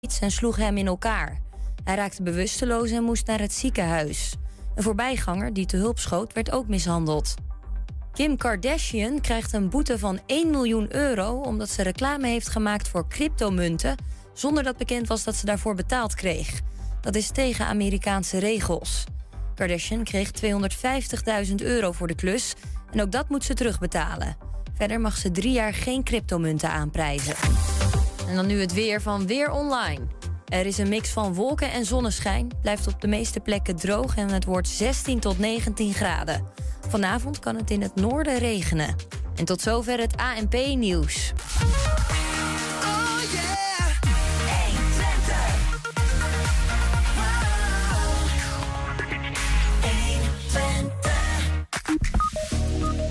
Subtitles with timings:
[0.00, 1.40] fiets en sloeg hem in elkaar.
[1.84, 4.34] Hij raakte bewusteloos en moest naar het ziekenhuis.
[4.74, 7.34] Een voorbijganger die te hulp schoot werd ook mishandeld.
[8.12, 13.08] Kim Kardashian krijgt een boete van 1 miljoen euro omdat ze reclame heeft gemaakt voor
[13.08, 13.96] cryptomunten
[14.32, 16.60] zonder dat bekend was dat ze daarvoor betaald kreeg.
[17.00, 19.04] Dat is tegen Amerikaanse regels.
[19.54, 20.30] Kardashian kreeg
[21.48, 22.54] 250.000 euro voor de klus
[22.90, 24.36] en ook dat moet ze terugbetalen.
[24.74, 27.34] Verder mag ze drie jaar geen cryptomunten aanprijzen.
[28.28, 30.06] En dan nu het weer van Weer Online.
[30.48, 32.50] Er is een mix van wolken en zonneschijn.
[32.62, 36.46] Blijft op de meeste plekken droog en het wordt 16 tot 19 graden.
[36.88, 38.96] Vanavond kan het in het noorden regenen.
[39.36, 41.32] En tot zover het ANP-nieuws.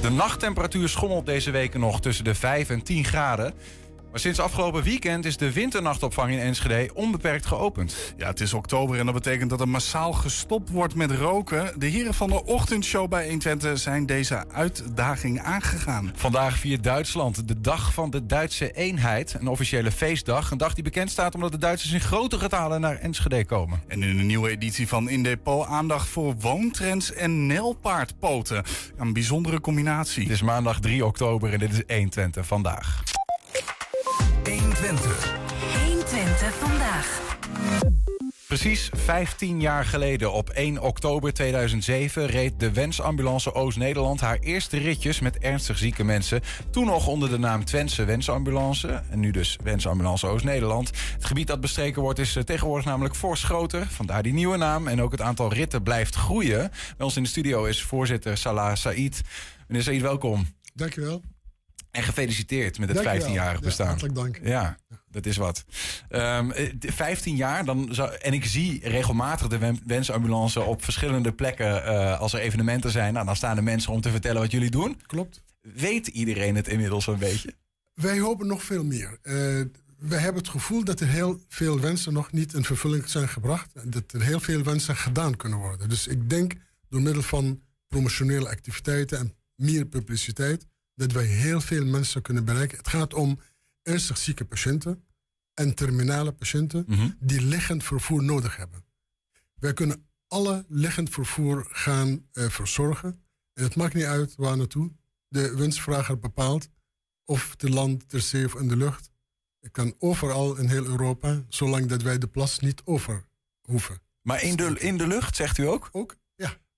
[0.02, 3.54] De nachttemperatuur schommelt deze weken nog tussen de 5 en 10 graden.
[4.12, 8.14] Maar sinds afgelopen weekend is de winternachtopvang in Enschede onbeperkt geopend.
[8.18, 11.74] Ja, het is oktober en dat betekent dat er massaal gestopt wordt met roken.
[11.80, 16.12] De heren van de ochtendshow bij 120 zijn deze uitdaging aangegaan.
[16.16, 19.34] Vandaag viert Duitsland de Dag van de Duitse Eenheid.
[19.40, 20.52] Een officiële feestdag.
[20.52, 23.82] Een dag die bekend staat omdat de Duitsers in grote getalen naar Enschede komen.
[23.88, 28.64] En in een nieuwe editie van In Depot aandacht voor woontrends en nelpaardpoten.
[28.98, 30.24] Een bijzondere combinatie.
[30.24, 33.04] Het is maandag 3 oktober en dit is 120 vandaag.
[34.48, 35.36] 120.
[35.86, 37.22] 120 vandaag.
[38.48, 45.20] Precies 15 jaar geleden, op 1 oktober 2007, reed de Wensambulance Oost-Nederland haar eerste ritjes
[45.20, 46.42] met ernstig zieke mensen.
[46.70, 49.02] Toen nog onder de naam Twentse Wensambulance.
[49.10, 50.92] En nu dus Wensambulance Oost-Nederland.
[51.14, 53.88] Het gebied dat bestreken wordt is eh, tegenwoordig namelijk fors groter.
[53.88, 54.88] Vandaar die nieuwe naam.
[54.88, 56.72] En ook het aantal ritten blijft groeien.
[56.98, 59.22] Bij ons in de studio is voorzitter Salah Said.
[59.68, 60.48] Meneer Said, welkom.
[60.74, 61.22] Dankjewel.
[61.92, 63.88] En gefeliciteerd met het 15-jarig bestaan.
[63.88, 64.40] Hartelijk dank.
[64.44, 64.78] Ja,
[65.12, 65.66] dat is wat.
[66.10, 72.20] Um, 15 jaar, dan zou, en ik zie regelmatig de wensambulance op verschillende plekken uh,
[72.20, 73.14] als er evenementen zijn.
[73.14, 75.02] Nou, dan staan er mensen om te vertellen wat jullie doen.
[75.06, 75.44] Klopt.
[75.62, 77.54] Weet iedereen het inmiddels een beetje?
[77.94, 79.18] Wij hopen nog veel meer.
[79.24, 79.34] Uh,
[79.98, 83.70] we hebben het gevoel dat er heel veel wensen nog niet in vervulling zijn gebracht.
[83.74, 85.90] En dat er heel veel wensen gedaan kunnen worden.
[85.90, 86.54] Dus ik denk
[86.90, 92.78] door middel van promotionele activiteiten en meer publiciteit dat wij heel veel mensen kunnen bereiken.
[92.78, 93.40] Het gaat om
[93.82, 95.04] ernstig zieke patiënten
[95.54, 98.86] en terminale patiënten mm die liggend vervoer nodig hebben.
[99.54, 103.24] Wij kunnen alle liggend vervoer gaan uh, verzorgen.
[103.54, 104.92] En het maakt niet uit waar naartoe.
[105.28, 106.70] De wensvrager bepaalt
[107.26, 109.10] of te land, ter zee of in de lucht.
[109.60, 113.28] Het kan overal in heel Europa, zolang dat wij de plas niet over
[113.62, 114.02] hoeven.
[114.22, 115.90] Maar in de, in de lucht, zegt u ook?
[115.92, 116.16] Ook.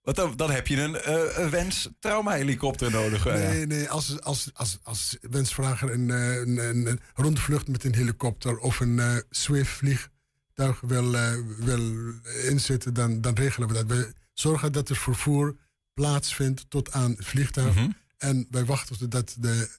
[0.10, 3.26] Want dan, dan heb je een, uh, een wens traumahelikopter nodig.
[3.26, 3.90] Nee, nee.
[3.90, 9.18] Als, als, als, als wensvrager een, een, een, rondvlucht met een helikopter of een uh,
[9.30, 11.12] Swift vliegtuig wil,
[11.58, 12.14] wil
[12.48, 13.86] inzetten, dan, dan regelen we dat.
[13.86, 15.56] We zorgen dat er vervoer
[15.94, 17.76] plaatsvindt tot aan het vliegtuig.
[17.76, 17.96] Mm -hmm.
[18.18, 19.70] En wij wachten tot de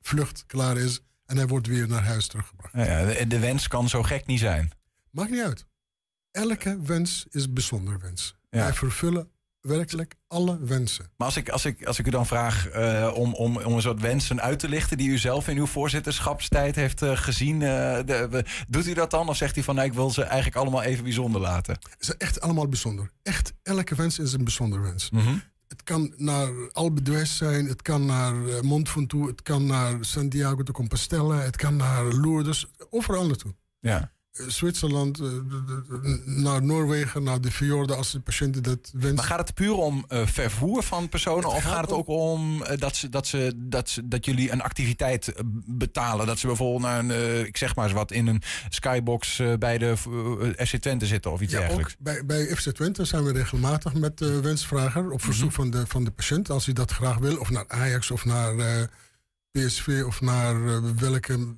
[0.00, 2.74] vlucht klaar is en hij wordt weer naar huis teruggebracht.
[2.74, 4.70] Ja, ja, de, de wens kan zo gek niet zijn.
[5.10, 5.66] Maakt niet uit.
[6.30, 8.34] Elke wens is bijzonder wens.
[8.50, 8.58] Ja.
[8.58, 9.30] Wij vervullen
[9.60, 11.10] werkelijk alle wensen.
[11.16, 13.82] Maar als ik, als ik, als ik u dan vraag uh, om, om, om een
[13.82, 17.60] soort wensen uit te lichten die u zelf in uw voorzitterschapstijd heeft uh, gezien, uh,
[18.04, 19.28] de, doet u dat dan?
[19.28, 21.78] Of zegt u van nou, ik wil ze eigenlijk allemaal even bijzonder laten?
[21.98, 23.10] Is echt allemaal bijzonder.
[23.22, 25.10] Echt, elke wens is een bijzonder wens.
[25.10, 25.42] Mm -hmm.
[25.68, 26.48] Het kan naar
[27.02, 28.34] d'Huez zijn, het kan naar
[28.64, 33.54] Mont Ventoux, het kan naar Santiago de Compostela, het kan naar Lourdes, overal naartoe.
[33.80, 34.12] Ja.
[34.32, 35.20] Zwitserland,
[36.24, 39.14] naar Noorwegen, naar de fjorden als de patiënten dat wensen.
[39.14, 42.62] Maar gaat het puur om uh, vervoer van personen het of gaat het ook om
[42.62, 45.32] uh, dat, ze, dat, ze, dat, ze, dat jullie een activiteit
[45.66, 46.26] betalen?
[46.26, 49.78] Dat ze bijvoorbeeld naar een, uh, ik zeg maar eens wat, in een skybox bij
[49.78, 49.96] de
[50.56, 51.92] FC Twente zitten of iets ja, dergelijks?
[51.92, 55.70] Ook bij, bij FC Twente zijn we regelmatig met de wensvrager op verzoek mm -hmm.
[55.70, 58.88] van, de, van de patiënt, als hij dat graag wil, of naar Ajax of naar
[59.50, 61.54] PSV of naar uh, welke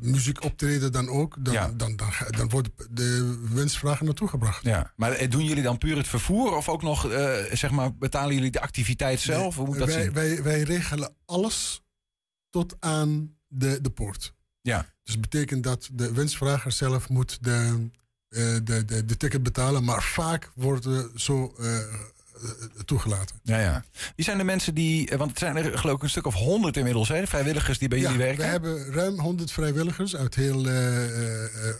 [0.00, 1.72] muziekoptreden dan ook, dan, ja.
[1.76, 4.64] dan, dan, dan, wordt de wensvraag naartoe gebracht.
[4.64, 8.34] Ja, maar doen jullie dan puur het vervoer of ook nog, uh, zeg maar, betalen
[8.34, 9.56] jullie de activiteit zelf?
[9.56, 10.12] Nee, Hoe moet dat wij, zien?
[10.12, 11.82] wij, wij regelen alles
[12.50, 14.34] tot aan de, de poort.
[14.60, 14.86] Ja.
[15.02, 17.88] Dus dat betekent dat de wensvrager zelf moet de,
[18.28, 21.54] de, de, de ticket betalen, maar vaak worden zo
[22.84, 23.40] toegelaten.
[23.42, 23.84] Ja, ja.
[24.16, 26.76] Wie zijn de mensen die, want het zijn er geloof ik een stuk of honderd
[26.76, 28.44] inmiddels, hè, vrijwilligers die bij ja, jullie werken?
[28.44, 31.04] We hebben ruim 100 vrijwilligers uit heel uh,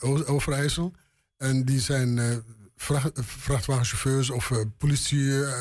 [0.03, 0.93] uh, Overijssel.
[1.37, 2.37] En die zijn uh,
[2.79, 5.59] vracht, vrachtwagenchauffeurs of eh, politie, eh, eh,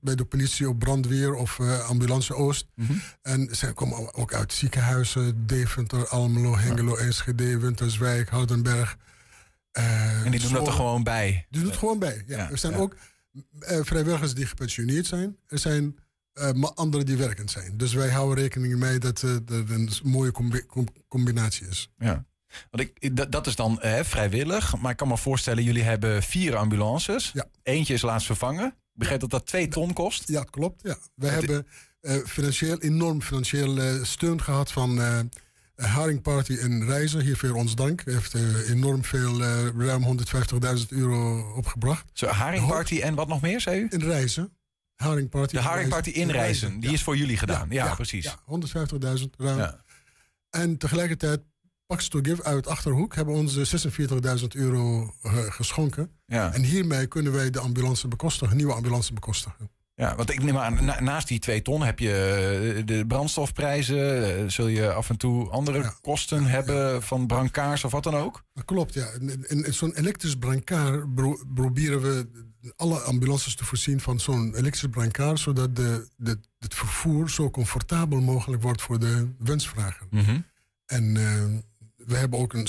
[0.00, 2.66] bij de politie of brandweer of eh, ambulance Oost.
[2.74, 2.92] Mhm.
[3.22, 8.96] En zij komen ook uit ziekenhuizen, Deventer, Almelo, Hengelo, Enschede, Winterswijk, Houdenberg.
[9.72, 11.46] Eh, En die doen dat er gewoon bij.
[11.50, 12.24] Die doet het gewoon bij.
[12.26, 12.36] Ja.
[12.36, 12.78] Ja, er zijn ja.
[12.78, 12.96] ook
[13.60, 15.36] eh, vrijwilligers die gepensioneerd zijn.
[15.46, 15.96] Er zijn
[16.54, 17.76] maar anderen die werkend zijn.
[17.76, 21.90] Dus wij houden rekening mee dat eh, er een mooie combi- com- combinatie is.
[21.98, 22.24] Ja.
[22.70, 24.76] Want ik, dat, dat is dan eh, vrijwillig.
[24.76, 27.30] Maar ik kan me voorstellen, jullie hebben vier ambulances.
[27.34, 27.46] Ja.
[27.62, 28.66] Eentje is laatst vervangen.
[28.66, 30.28] Ik begreep dat dat twee ton kost.
[30.28, 30.82] Ja, het klopt.
[30.82, 30.98] Ja.
[31.16, 31.66] Het- hebben
[32.26, 35.00] financieel, enorm financieel steun gehad van
[35.78, 37.20] eh Haring Party in Reizen.
[37.20, 38.02] Hiervoor ons dank.
[38.04, 42.04] Heeft eh, enorm veel, eh, ruim 150.000 euro opgebracht.
[42.12, 43.86] Zo, Haringparty en wat nog meer, zei u?
[43.90, 44.52] In Reizen.
[44.94, 46.28] Haring Party De in Haringparty Reizen.
[46.28, 46.80] in Reizen.
[46.80, 46.94] Die ja.
[46.94, 47.70] is voor jullie gedaan.
[47.70, 48.24] Ja, precies.
[48.24, 48.38] Ja,
[49.18, 49.58] 150.000 ruim.
[49.58, 49.84] Ja.
[50.50, 51.40] En tegelijkertijd,
[51.86, 56.10] Pax to Give uit Achterhoek hebben ons eh, 46.000 euro eh, geschonken.
[56.26, 56.52] Ja.
[56.52, 59.70] En hiermee kunnen wij de ambulance bekostigen, nieuwe ambulance bekostigen.
[59.98, 62.12] Ja, want ik neem aan, na- naast die twee ton heb je
[62.76, 64.36] eh, de brandstofprijzen.
[64.38, 65.94] eh, Zul je af en toe andere Ja.
[66.00, 68.44] kosten hebben van brancards of wat dan ook?
[68.54, 69.06] Dat klopt, ja.
[69.46, 72.28] In, zo'n elektrisch brancard pro- proberen we
[72.76, 78.20] alle ambulances te voorzien van zo'n elektrisch brancard, zodat de, de, het vervoer zo comfortabel
[78.20, 80.06] mogelijk wordt voor de wensvrager.
[80.10, 80.40] Mhm.
[80.86, 81.44] En eh,
[81.96, 82.66] we hebben ook een,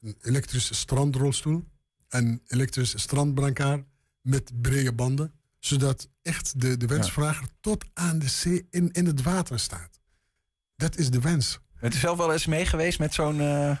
[0.00, 1.64] een elektrische strandrolstoel.
[2.08, 3.84] En elektrische strandbrancard
[4.20, 5.32] met brede banden.
[5.64, 10.00] Zodat echt de, de wensvrager tot aan de zee in, in het water staat.
[10.76, 11.58] Dat is de wens.
[11.74, 13.40] Het is zelf wel eens mee geweest met zo'n.
[13.40, 13.76] eh,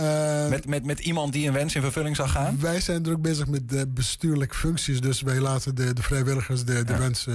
[0.00, 2.60] Eh, met, met, met iemand die een wens in vervulling zal gaan?
[2.60, 5.00] wij zijn er ook bezig met de bestuurlijke functies.
[5.00, 6.98] Dus wij laten de, de vrijwilligers de, de Ja.
[6.98, 7.34] wens eh,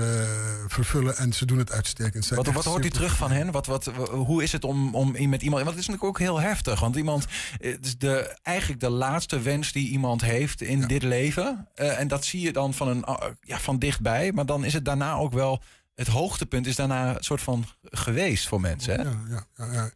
[0.68, 1.18] vervullen.
[1.18, 2.28] En ze doen het uitstekend.
[2.28, 3.52] Wat, wat hoort u terug van hen?
[3.52, 5.64] Wat, wat, hoe is het om, om met iemand.
[5.64, 6.80] Want het is natuurlijk ook heel heftig.
[6.80, 7.26] Want iemand.
[7.58, 10.88] Het is de, eigenlijk de laatste wens die iemand heeft in Ja.
[10.88, 11.68] dit leven.
[11.76, 14.32] Eh, en dat zie je dan van, een, ah, ja, van dichtbij.
[14.32, 15.62] Maar dan is het daarna ook wel.
[15.96, 18.94] Het hoogtepunt is daarna een soort van geweest voor mensen.
[19.00, 19.02] Hè?
[19.02, 19.90] Ja, ja, ja.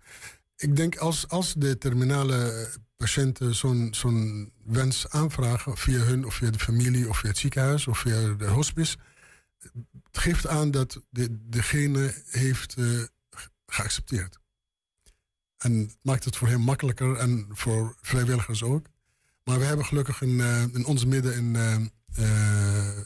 [0.60, 6.50] Ik denk als, als de terminale patiënten zo'n zo'n wens aanvragen via hun of via
[6.52, 8.98] de familie of via het ziekenhuis of via de hospice,
[10.04, 13.10] het geeft aan dat de, degene heeft ge-
[13.66, 14.40] geaccepteerd.
[15.58, 18.86] En maakt het voor hem makkelijker en voor vrijwilligers ook.
[19.44, 22.98] Maar we hebben gelukkig in, eh, in ons midden een, eh,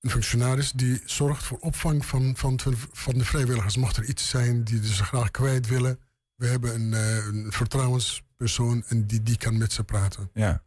[0.00, 2.58] een functionaris die zorgt voor opvang van, van,
[2.92, 3.76] van de vrijwilligers.
[3.76, 5.98] Mocht er iets zijn die ze graag kwijt willen.
[6.42, 10.30] We hebben een, eh, een vertrouwenspersoon en die, die kan met ze praten.
[10.34, 10.62] Ja.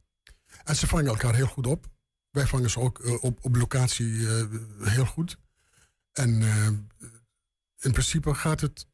[0.64, 1.88] En ze vangen elkaar heel goed op.
[2.32, 4.46] Wij vangen ze ook eh, op, op locatie eh,
[4.80, 5.38] heel goed.
[6.12, 6.42] En
[7.80, 8.88] in principe gaat het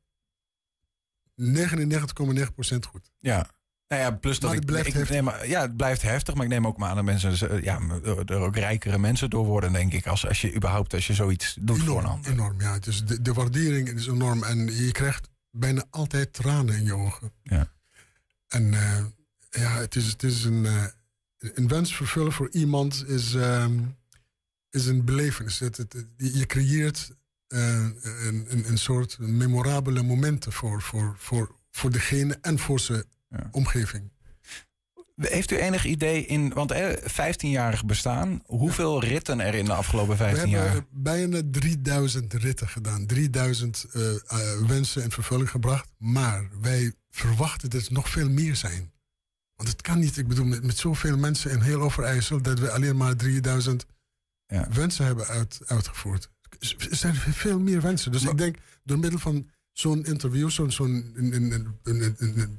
[1.36, 3.12] 99,9% goed.
[3.20, 3.50] Ja.
[3.88, 5.16] Nou ja, plus dat Maar ik, het blijft ik heftig.
[5.22, 7.80] neem, ja, het blijft heftig, maar ik neem ook maar aan dat mensen ja,
[8.26, 10.08] er ook rijkere mensen door worden, denk ik.
[10.08, 12.32] Als, als je überhaupt als je zoiets doet voor een Enorm, ander.
[12.32, 12.80] enorm, ja.
[12.80, 14.44] Dus de, de waardering is enorm.
[14.44, 17.32] En je krijgt bijna altijd tranen in je ogen.
[17.44, 17.72] Ja.
[18.48, 19.06] En eh,
[19.50, 20.86] ja, het is, het is een, eh,
[21.38, 23.80] een wens vervullen voor iemand is, ehm,
[24.70, 25.60] is een belevenis.
[25.60, 27.12] Het, het, het- je creëert
[27.48, 33.04] eh, een, een, een soort memorabele momenten voor, voor, voor, voor degene en voor zijn
[33.30, 33.48] Ja.
[33.52, 34.12] omgeving.
[35.22, 40.12] Heeft u enig idee in, want eh, 15-jarig bestaan, hoeveel ritten er in de afgelopen
[40.12, 40.84] We 15 hebben jaar?
[40.90, 43.06] bijna 3000 ritten gedaan.
[43.06, 44.18] 3000 eh, eh,
[44.68, 45.90] wensen in vervulling gebracht.
[45.98, 48.92] Maar wij verwachten dat er nog veel meer zijn.
[49.56, 52.42] Want het kan niet, ik bedoel, met, met zoveel mensen in heel Overijssel...
[52.42, 53.86] dat we alleen maar 3000
[54.48, 54.68] Ja.
[54.72, 56.30] wensen hebben uit, uitgevoerd.
[56.60, 58.12] Er zijn veel meer wensen.
[58.12, 61.14] Dus Maar- ik denk, door middel van zo'n interview, zo'n zo'n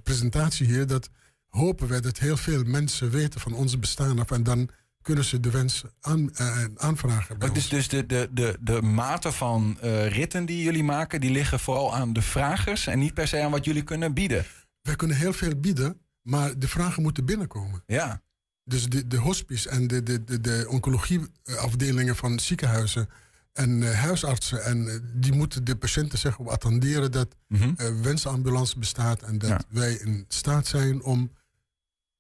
[0.03, 0.87] presentatie hier...
[0.87, 1.11] dat
[1.57, 4.31] hopen wij dat heel veel mensen weten van onze bestaan af...
[4.31, 4.69] en dan
[5.03, 7.59] kunnen ze de wens aan, eh, aanvragen bij ons.
[7.59, 11.61] Dus, dus de, de, de, de mate van eh, ritten die jullie maken, die liggen
[11.61, 14.45] vooral aan de vragers en niet per se aan wat jullie kunnen bieden.
[14.83, 17.83] Wij kunnen heel veel bieden, maar de vragen moeten binnenkomen.
[17.87, 18.23] Ja,
[18.65, 23.09] Dus de, de hospice en de, de, de, de oncologieafdelingen van ziekenhuizen
[23.53, 27.37] en eh, huisartsen, en, die moeten de patiënten op attenderen dat
[27.77, 29.61] eh wensambulance bestaat en dat Ja.
[29.69, 31.31] wij in staat zijn om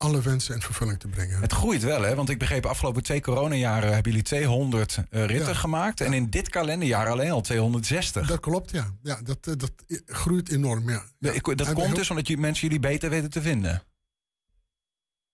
[0.02, 1.40] alle wensen in vervulling te brengen.
[1.40, 2.14] het groeit wel, hè?
[2.14, 5.54] Want ik begreep, afgelopen twee coronajaren hebben jullie 200 eh, ritten Ja.
[5.54, 6.00] gemaakt.
[6.00, 8.26] En in dit kalenderjaar alleen al 260.
[8.26, 8.94] Dat klopt, ja.
[9.02, 9.72] ja dat, eh, dat
[10.06, 11.02] groeit enorm, ja.
[11.18, 11.32] De- Ja.
[11.34, 13.82] ik- dat En we komt heel- dus omdat jullie mensen jullie beter weten te vinden.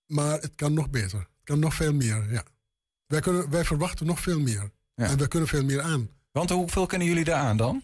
[0.07, 1.19] Maar het kan nog beter.
[1.19, 2.43] Het kan nog veel meer, ja.
[3.07, 4.71] Wij, kunnen, wij verwachten nog veel meer.
[4.95, 6.09] En wij kunnen veel meer aan.
[6.33, 7.83] Want hoeveel kunnen jullie daar aan dan?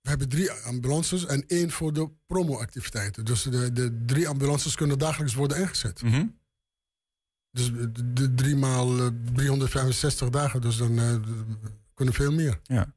[0.00, 3.24] We hebben drie ambulances en één voor de promo-activiteiten.
[3.24, 6.02] Dus de, de drie ambulances kunnen dagelijks worden ingezet.
[6.02, 6.26] Mhm.
[7.50, 11.14] Dus de, de drie maal eh, 365 dagen, dus dan eh,
[11.94, 12.60] kunnen veel meer.
[12.62, 12.94] Ja.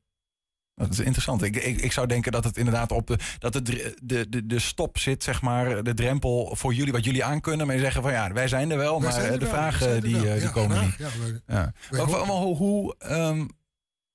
[0.76, 1.42] Dat is interessant.
[1.44, 4.60] Ik, ik, ik zou denken dat het inderdaad op de, dat het de, de, de,
[4.60, 7.66] stop zit, zeg maar, de drempel voor jullie, wat jullie aankunnen.
[7.68, 10.02] Maar je zeggen van ja, wij zijn er wel, Wij maar eh, de wel, vragen
[10.02, 10.96] die, eh, die komen niet.
[10.98, 11.74] Ja, wij- Ja.
[11.90, 13.48] wij allemaal hoe, hoe ehm,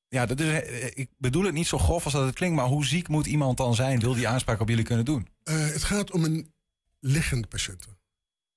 [0.09, 2.67] ja, dat is, eh, ik bedoel het niet zo grof als dat het klinkt, maar
[2.67, 4.01] hoe ziek moet iemand dan zijn?
[4.01, 5.29] Wil die aanspraak op jullie kunnen doen?
[5.43, 6.53] Eh, het gaat om een
[7.01, 7.97] liggend patiënten.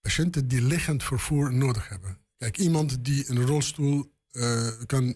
[0.02, 2.18] Patiënten die liggend vervoer nodig hebben.
[2.38, 5.16] Kijk, iemand die een rolstoel eh, kan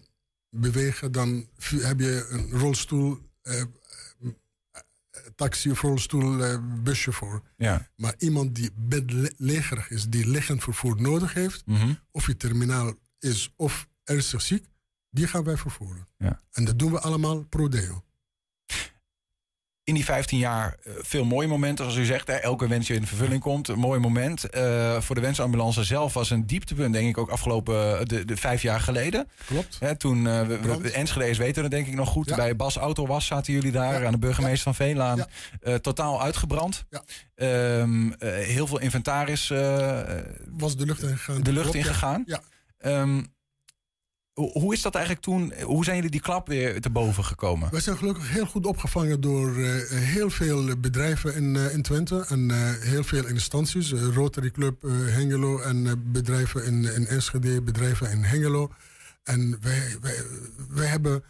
[0.49, 3.61] bewegen, dan heb je een rolstoel, eh,
[5.35, 7.41] taxi of rolstoel, eh, busje voor.
[7.57, 7.89] Ja.
[7.95, 11.93] Maar iemand die bedlegerig is, die liggend vervoer nodig heeft, Mhm.
[12.11, 14.65] of je terminaal is of ernstig ziek,
[15.15, 16.07] die gaan wij vervoeren.
[16.17, 16.39] Ja.
[16.51, 18.03] En dat doen we allemaal pro deo.
[19.83, 22.27] in die 15 jaar eh, veel mooie momenten, zoals u zegt.
[22.27, 24.43] Hè, elke wens die in vervulling komt, een mooi moment.
[24.49, 28.37] Eh, voor de wensambulance zelf was een dieptepunt, denk ik, ook afgelopen eh, de, de
[28.37, 29.27] vijf jaar geleden.
[29.45, 29.77] Klopt?
[29.79, 32.29] Hè, toen, eh, we, we, Enschede's weten het denk ik nog goed.
[32.29, 32.35] Ja.
[32.35, 34.05] Bij Bas Autowas zaten jullie daar Ja.
[34.05, 35.17] aan de burgemeester van Veelaan.
[35.17, 35.27] Ja.
[35.61, 36.85] Eh, totaal uitgebrand.
[36.89, 37.03] Ja.
[37.35, 39.99] Ehm, eh, heel veel inventaris eh,
[40.49, 41.43] Was de lucht ingegaan.
[41.43, 42.23] de lucht ingegaan.
[42.25, 42.41] Ja.
[42.77, 43.23] Ehm,
[44.35, 45.53] hoe, is dat eigenlijk toen?
[45.61, 47.71] Hoe zijn jullie die klap weer te boven gekomen?
[47.71, 52.25] Wij zijn gelukkig heel goed opgevangen door eh, heel veel bedrijven in, eh, in Twente.
[52.29, 53.91] En eh, heel veel instanties.
[53.93, 58.71] eh, Rotary Club eh, Hengelo en eh, bedrijven in, in Enschede, bedrijven in Hengelo.
[59.23, 59.95] En wij,
[60.69, 61.23] wij, hebben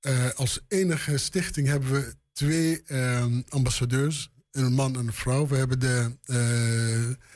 [0.00, 4.30] eh, als enige stichting hebben we twee eh, ambassadeurs.
[4.50, 5.46] Een man en een vrouw.
[5.46, 7.26] We hebben de eh,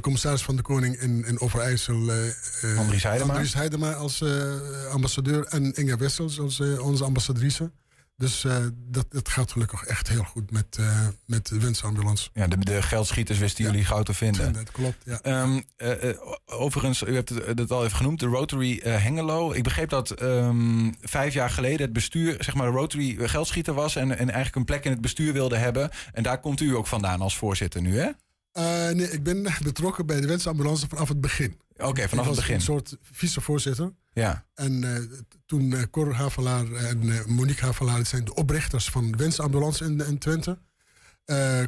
[0.00, 2.10] commissaris van de Koning in, in Overijssel.
[2.10, 2.26] eh,
[2.62, 3.30] eh, Andries Heidema.
[3.32, 4.52] Andries Heidema als eh,
[4.90, 5.44] ambassadeur.
[5.44, 7.70] En Inge Wessels als eh, onze ambassadrice.
[8.16, 12.28] Dus eh, dat, dat gaat gelukkig echt heel goed met, eh met de wensambulance.
[12.32, 13.70] Ja, de, de geldschieters wisten Ja.
[13.70, 14.52] jullie gauw te vinden.
[14.52, 15.20] Dat klopt, ja.
[15.22, 16.16] Ehm, eh, eh,
[16.46, 19.52] overigens, u hebt het, het al even genoemd, de Rotary eh, Hengelo.
[19.52, 23.74] Ik begreep dat ehm, vijf jaar geleden het bestuur, zeg maar, de Rotary eh, geldschieter
[23.74, 25.90] was en, en eigenlijk een plek in het bestuur wilde hebben.
[26.12, 28.08] En daar komt u ook vandaan als voorzitter nu, hè?
[28.58, 31.60] Eh, nee, ik ben betrokken bij de wensambulance vanaf het begin.
[31.76, 32.54] Oké, vanaf het was begin.
[32.54, 33.92] een soort vicevoorzitter.
[34.12, 35.02] Ja, En eh,
[35.46, 40.18] toen eh Cor Havelaar en Monique Havelaar zijn de oprichters van de wensambulance in, in
[40.18, 40.58] Twente.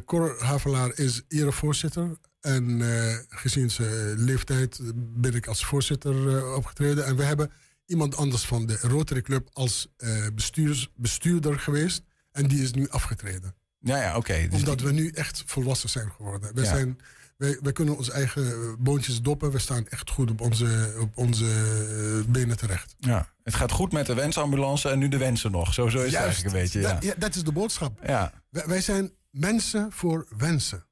[0.05, 2.17] Cor Havelaar is erevoorzitter.
[2.39, 2.81] En
[3.29, 7.05] gezien zijn leeftijd ben ik als voorzitter opgetreden.
[7.05, 7.51] En we hebben
[7.85, 9.87] iemand anders van de Rotary Club als
[10.33, 12.03] bestuurs, bestuurder geweest.
[12.31, 13.55] En die is nu afgetreden.
[13.81, 14.47] Ja, ja oké.
[14.47, 16.53] Dus Omdat we nu echt volwassen zijn geworden.
[16.55, 16.67] We Ja.
[16.67, 16.99] zijn,
[17.37, 19.51] wij kunnen onze eigen boontjes doppen.
[19.51, 21.45] We staan echt goed op onze, op onze
[22.25, 22.95] eh, benen terecht.
[22.99, 25.73] ja, het gaat goed met de wensambulance en nu de wensen nog.
[25.73, 26.79] Zo, zo is het eigenlijk een beetje.
[26.79, 26.93] Ja.
[26.93, 27.99] Dat, ja, dat is de boodschap.
[28.05, 28.33] Ja.
[28.49, 30.85] Wij, wij zijn mensen voor wensen.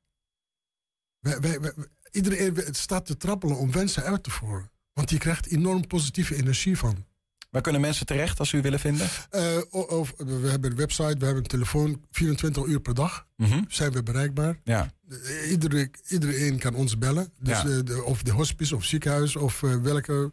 [1.20, 1.74] Wij, wij, wij-
[2.12, 4.72] iedereen het staat te trappelen om wensen uit te voeren.
[4.94, 7.06] Want je krijgt enorm positieve energie van.
[7.50, 9.08] Waar kunnen mensen terecht als u willen vinden?
[9.30, 12.02] Eh, of, we hebben een website, we hebben een telefoon.
[12.12, 13.62] 24 uur per dag Mhm.
[13.68, 14.60] zijn we bereikbaar.
[14.64, 14.92] Ja.
[15.10, 17.34] Eh, Iedereen, iedereen kan ons bellen.
[17.40, 17.68] Dus, Ja.
[17.70, 20.32] eh, de, of de hospice of ziekenhuis of welke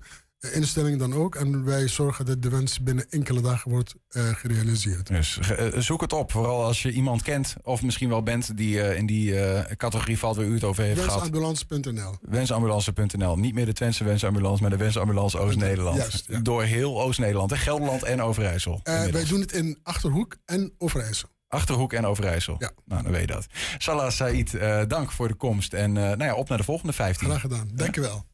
[0.52, 1.34] instelling dan ook.
[1.34, 5.06] En wij zorgen dat de wens binnen enkele dagen wordt eh, gerealiseerd.
[5.06, 8.80] Dus eh, zoek het op, vooral als je iemand kent of misschien wel bent die
[8.82, 11.28] eh, in die eh, categorie valt waar u het over heeft gehad.
[11.28, 12.16] Wensambulance.nl.
[12.20, 13.36] Wensambulance.nl.
[13.36, 15.96] Niet meer de Twentse wensambulance, maar de wensambulance Oost-Nederland.
[15.96, 16.40] Juist, ja.
[16.40, 17.50] Door heel Oost-Nederland.
[17.50, 17.56] hè?
[17.56, 18.80] Gelderland en Overijssel.
[18.82, 21.28] Eh, wij doen het in Achterhoek en Overijssel.
[21.48, 22.56] Achterhoek en Overijssel.
[22.58, 22.70] Ja.
[22.84, 23.46] Nou, dan weet je dat.
[23.78, 25.72] Salah Said, eh, dank voor de komst.
[25.72, 27.26] En eh, nou ja, op naar de volgende 15.
[27.28, 27.70] Graag gedaan.
[27.74, 28.24] Dankjewel.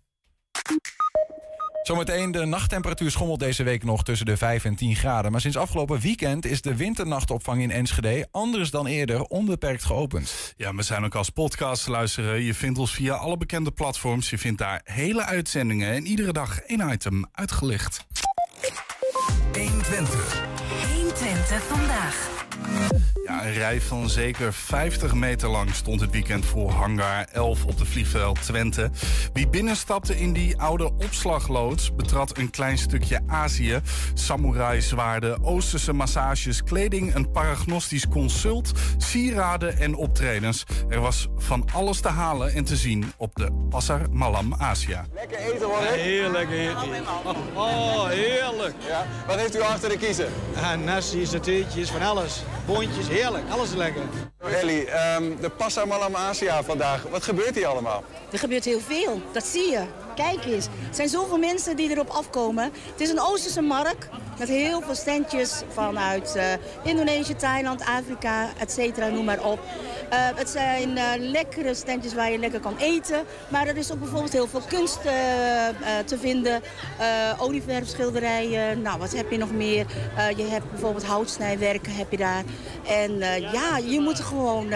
[1.82, 5.32] Zometeen, de nachttemperatuur schommelt deze week nog tussen de 5 en 10 graden.
[5.32, 10.54] Maar sinds afgelopen weekend is de winternachtopvang in Enschede anders dan eerder onbeperkt geopend.
[10.56, 12.42] Ja, we zijn ook als podcast te luisteren.
[12.42, 14.30] Je vindt ons via alle bekende platforms.
[14.30, 18.06] Je vindt daar hele uitzendingen en iedere dag één item uitgelicht.
[19.52, 20.44] 120.
[20.94, 22.30] 120 vandaag.
[23.26, 27.78] Ja, een rij van zeker 50 meter lang stond het weekend voor hangar 11 op
[27.78, 28.90] de vliegveld Twente.
[29.32, 33.80] Wie binnenstapte in die oude opslagloods betrad een klein stukje Azië.
[34.14, 40.64] Samurai-zwaarden, Oosterse massages, kleding, een paragnostisch consult, sieraden en optredens.
[40.88, 45.04] Er was van alles te halen en te zien op de Pasar Malam Asia.
[45.14, 45.78] Lekker eten hoor.
[45.80, 45.94] hè?
[45.96, 47.08] Heerlijk, heerlijk.
[47.54, 48.74] Oh, heerlijk.
[48.86, 49.06] Ja.
[49.26, 50.28] Wat heeft u achter de kiezen?
[50.56, 52.42] Ah, nasi, satéetjes, van alles.
[52.66, 53.44] Boontjes, heerlijk.
[53.50, 54.02] Alles is lekker.
[54.38, 57.02] Ellie, ehm, de Passa Malam Asia vandaag.
[57.10, 58.04] Wat gebeurt hier allemaal?
[58.30, 59.82] Er gebeurt heel veel, dat zie je.
[60.14, 60.66] Kijk eens.
[60.66, 62.64] Er zijn zoveel mensen die erop afkomen.
[62.64, 66.44] Het is een Oosterse markt met heel veel standjes vanuit uh,
[66.84, 69.58] Indonesië, Thailand, Afrika, et cetera, noem maar op.
[69.58, 73.24] Uh, het zijn uh, lekkere standjes waar je lekker kan eten.
[73.48, 75.02] Maar er is ook bijvoorbeeld heel veel kunst
[76.04, 76.62] te vinden.
[77.38, 79.86] olieverfschilderijen, nou wat heb je nog meer?
[80.36, 82.42] je hebt bijvoorbeeld houtsnijwerken heb je daar.
[82.86, 83.18] En
[83.52, 84.72] ja, je moet gewoon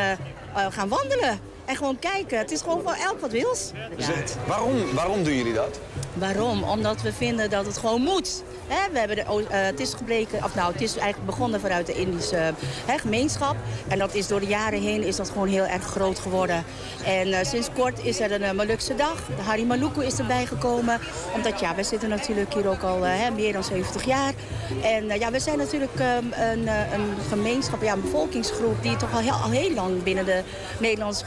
[0.70, 1.40] gaan wandelen.
[1.66, 2.38] En gewoon kijken.
[2.38, 3.70] Het is gewoon voor elk wat wils.
[3.96, 4.08] Ja.
[4.46, 5.80] Waarom, waarom doen jullie dat?
[6.14, 6.62] Waarom?
[6.62, 8.42] Omdat we vinden dat het gewoon moet.
[8.68, 11.94] We hebben de, uh, het is gebleken, of nou, het is eigenlijk begonnen vanuit de
[11.94, 12.54] Indische
[12.96, 13.56] gemeenschap.
[13.88, 16.64] En dat is door de jaren heen is dat gewoon heel erg groot geworden.
[17.04, 19.26] En uh, sinds kort is er een uh, Malukse dag.
[19.36, 21.00] De Hari Maluku is erbij gekomen.
[21.34, 22.98] Omdat ja, we zitten natuurlijk hier ook al
[23.36, 24.32] meer dan 70 jaar.
[24.82, 29.20] En ja, we zijn natuurlijk um, een, een, gemeenschap, ja, een bevolkingsgroep die toch al
[29.20, 30.42] heel, al heel lang binnen de
[30.78, 31.24] Nederlandse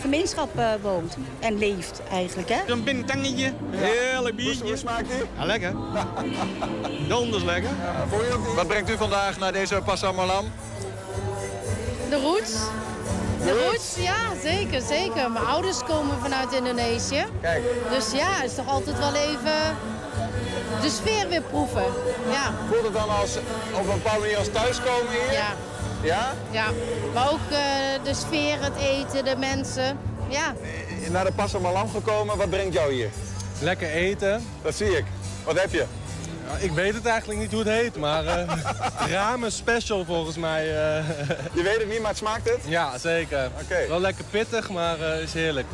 [0.00, 0.50] gemeenschap
[0.82, 1.16] woont.
[1.38, 2.48] En leeft eigenlijk.
[2.48, 2.72] Hè?
[2.72, 3.52] Een bintangetje.
[3.70, 4.64] Ja heerlijk biertje.
[4.64, 5.26] Hoe smaakt die?
[5.38, 5.72] Ja, lekker.
[7.08, 7.70] Donders lekker.
[7.70, 10.52] Ja, Wat brengt u vandaag naar deze Pasar Malam?
[12.10, 12.52] De roots.
[13.44, 15.30] De roots, ja, zeker, zeker.
[15.30, 17.24] Mijn ouders komen vanuit Indonesië.
[17.40, 17.62] Kijk.
[17.90, 19.76] Dus ja, het is toch altijd wel even
[20.82, 21.84] de sfeer weer proeven.
[22.30, 22.52] Ja.
[22.68, 23.36] Voelt het dan als,
[23.72, 25.32] op een bepaalde manier als thuiskomen hier?
[25.32, 25.54] Ja.
[26.02, 26.34] Ja?
[26.50, 26.64] Ja,
[27.14, 27.58] maar ook uh,
[28.04, 29.98] de sfeer, het eten, de mensen.
[30.28, 30.54] Ja.
[31.10, 33.10] Naar de Pasar Malam gekomen, wat brengt jou hier?
[33.60, 34.46] Lekker eten.
[34.62, 35.04] Dat zie ik.
[35.44, 35.84] Wat heb je?
[36.50, 38.42] Ja, ik weet het eigenlijk niet hoe het heet, maar uh,
[39.16, 40.66] ramen special volgens mij.
[40.66, 41.08] Uh.
[41.52, 42.60] Je weet het niet, maar het smaakt het?
[42.66, 43.50] Ja, zeker.
[43.62, 43.88] Okay.
[43.88, 45.66] Wel lekker pittig, maar uh, is heerlijk.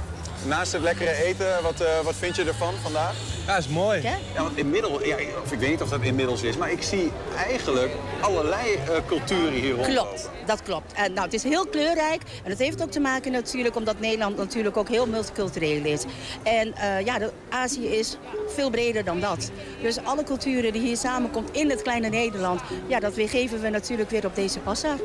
[0.47, 3.15] Naast het lekkere eten, wat, uh, wat vind je ervan vandaag?
[3.47, 4.03] Ja, is mooi.
[4.03, 7.13] Ja, want inmiddels, ja, of ik weet niet of dat inmiddels is, maar ik zie
[7.47, 9.87] eigenlijk allerlei uh, culturen hier rond.
[9.87, 10.93] Klopt, dat klopt.
[10.93, 14.37] En, nou, het is heel kleurrijk en het heeft ook te maken natuurlijk omdat Nederland
[14.37, 16.05] natuurlijk ook heel multicultureel is.
[16.43, 18.17] En uh, ja, de, Azië is
[18.49, 19.51] veel breder dan dat.
[19.83, 24.11] Dus alle culturen die hier samenkomt in het kleine Nederland, ja, dat weergeven we natuurlijk
[24.11, 24.97] weer op deze passa.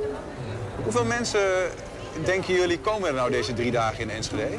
[0.83, 1.41] Hoeveel mensen,
[2.25, 4.57] denken jullie, komen er nou deze drie dagen in Enschede?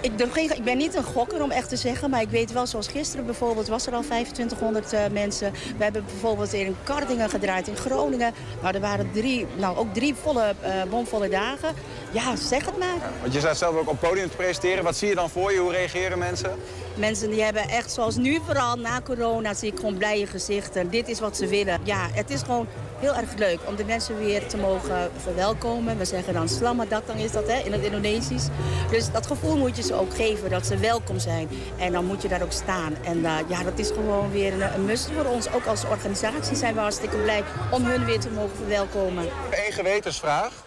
[0.00, 2.88] Ik, ik, ben niet een gokker om echt te zeggen, maar ik weet wel, zoals
[2.88, 5.52] gisteren bijvoorbeeld, was er al 2500 uh, mensen.
[5.52, 8.34] We hebben bijvoorbeeld in Kardingen gedraaid, in Groningen.
[8.62, 11.74] Nou, er waren drie, nou, ook drie volle, uh, bomvolle dagen.
[12.10, 12.94] Ja, zeg het maar.
[12.94, 14.84] Ja, want je staat zelf ook op podium te presenteren.
[14.84, 15.58] Wat zie je dan voor je?
[15.58, 16.50] Hoe reageren mensen?
[16.94, 20.90] Mensen die hebben echt, zoals nu vooral na corona, zie ik gewoon blije gezichten.
[20.90, 21.80] Dit is wat ze willen.
[21.82, 22.66] Ja, het is gewoon
[23.00, 25.98] heel erg leuk om de mensen weer te mogen verwelkomen.
[25.98, 28.46] We zeggen dan slamadak, dan is dat hè, in het Indonesisch.
[28.90, 31.48] Dus dat gevoel moet je ze ook geven, dat ze welkom zijn.
[31.78, 32.96] En dan moet je daar ook staan.
[33.04, 35.52] En uh, ja, dat is gewoon weer een, een must voor ons.
[35.52, 39.24] Ook als organisatie zijn we hartstikke blij om hun weer te mogen verwelkomen.
[39.50, 40.66] Eén gewetensvraag.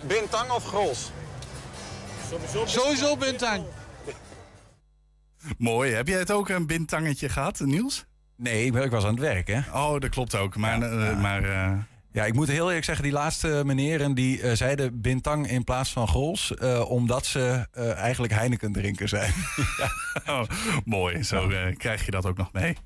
[0.00, 1.10] Bintang of Grols?
[2.64, 3.64] Sowieso Bintang.
[5.58, 5.92] Mooi.
[5.92, 8.07] Heb jij het ook een bintangetje gehad, Niels?
[8.38, 9.58] Nee, ik was aan het werk, hè?
[9.72, 10.56] Oh, dat klopt ook.
[10.56, 11.72] Maar, ja, uh, maar uh...
[12.12, 15.92] Ja, ik moet heel eerlijk zeggen, die laatste meneren die uh, zeiden Bintang in plaats
[15.92, 19.32] van Grols, omdat ze eigenlijk Heineken drinken zijn.
[20.24, 20.40] ja.
[20.40, 20.48] oh,
[20.84, 22.76] mooi, zo krijg je dat ook nog mee.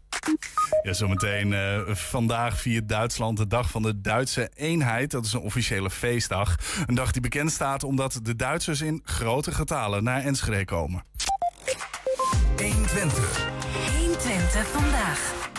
[0.82, 1.54] Ja, zometeen
[1.86, 5.10] vandaag viert Duitsland de dag van de Duitse eenheid.
[5.10, 6.56] Dat is een officiële feestdag.
[6.86, 11.04] Een dag die bekend staat omdat de Duitsers in grote getalen naar Enschede komen.
[12.56, 13.61] 120.
[14.52, 15.50] 120 vandaag.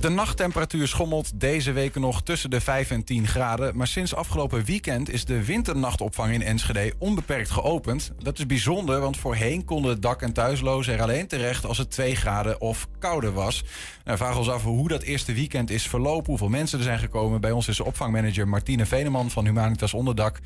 [0.00, 3.76] De nachttemperatuur schommelt deze weken nog tussen de 5 en 10 graden.
[3.76, 8.12] Maar sinds afgelopen weekend is de winternachtopvang in Enschede onbeperkt geopend.
[8.18, 12.16] Dat is bijzonder, want voorheen konden dak- en thuislozen er alleen terecht als het 2
[12.16, 13.62] graden of kouder was.
[13.62, 13.70] Nou,
[14.04, 17.40] we vragen ons af hoe dat eerste weekend is verlopen, hoeveel mensen er zijn gekomen.
[17.40, 20.38] Bij ons is de opvangmanager Martine Veneman van Humanitas Onderdak.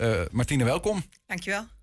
[0.00, 1.02] Uh, Martine, welkom.
[1.26, 1.73] Dankjewel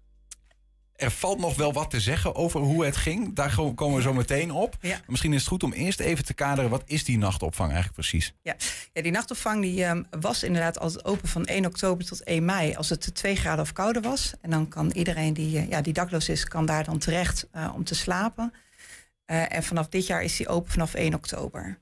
[1.02, 3.36] er valt nog wel wat te zeggen over hoe het ging.
[3.36, 4.78] Daar komen we zo meteen op.
[4.82, 5.00] Ja.
[5.08, 6.70] Misschien is het goed om eerst even te kaderen.
[6.70, 8.34] Wat is die nachtopvang eigenlijk precies?
[8.42, 8.56] Ja,
[8.94, 12.76] ja die nachtopvang die, um, was inderdaad altijd open van 1 oktober tot 1 mei.
[12.76, 14.34] Als het 2 graden of kouder was.
[14.42, 17.72] En dan kan iedereen die, uh, ja, die dakloos is, kan daar dan terecht uh,
[17.76, 18.54] om te slapen.
[19.26, 21.80] Uh, en vanaf dit jaar is die open vanaf 1 oktober.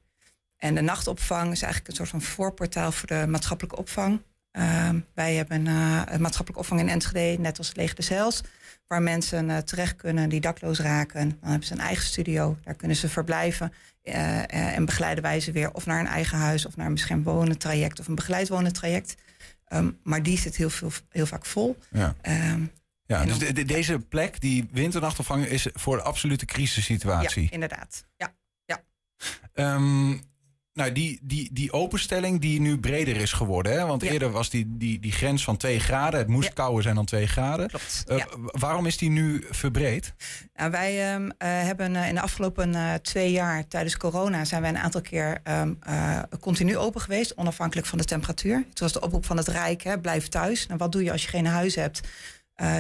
[0.58, 4.22] En de nachtopvang is eigenlijk een soort van voorportaal voor de maatschappelijke opvang.
[4.52, 8.42] Ehm, wij hebben een maatschappelijke opvang in Enschede, net als Leeg de Zels
[8.90, 11.30] waar mensen uh, terecht kunnen die dakloos raken.
[11.30, 13.74] Dan hebben ze een eigen studio, daar kunnen ze verblijven.
[14.04, 17.26] Uh, en begeleiden wij ze weer of naar een eigen huis of naar een beschermd
[17.26, 19.16] wonen traject of een begeleid wonen traject.
[19.74, 21.78] Um, maar die zit heel, veel, heel vaak vol.
[21.90, 22.16] Ja.
[22.52, 22.72] Um,
[23.06, 27.44] ja, dus de, de, deze plek, die winternachtopvang, is voor de absolute crisissituatie.
[27.44, 28.06] Ja, inderdaad.
[28.18, 28.34] Ja.
[28.66, 28.84] ja.
[29.54, 30.22] Um,
[30.80, 33.72] Nou, die, die, die openstelling die nu breder is geworden.
[33.72, 33.86] Hè?
[33.86, 36.20] Want eerder was die, die, die grens van 2 graden.
[36.20, 37.68] Het moest kouder zijn dan 2 graden.
[37.68, 38.04] Klopt.
[38.08, 40.14] Uh, waarom is die nu verbreed?
[40.56, 44.70] Nou, wij um, uh, hebben uh, in de afgelopen twee jaar tijdens corona zijn wij
[44.70, 45.80] een aantal keer um,
[46.40, 48.66] continu open geweest, onafhankelijk van de temperatuur.
[48.70, 50.68] Het was de oproep van het Rijk, hè, blijf thuis.
[50.68, 52.02] Nou, wat doe je als je geen huis hebt?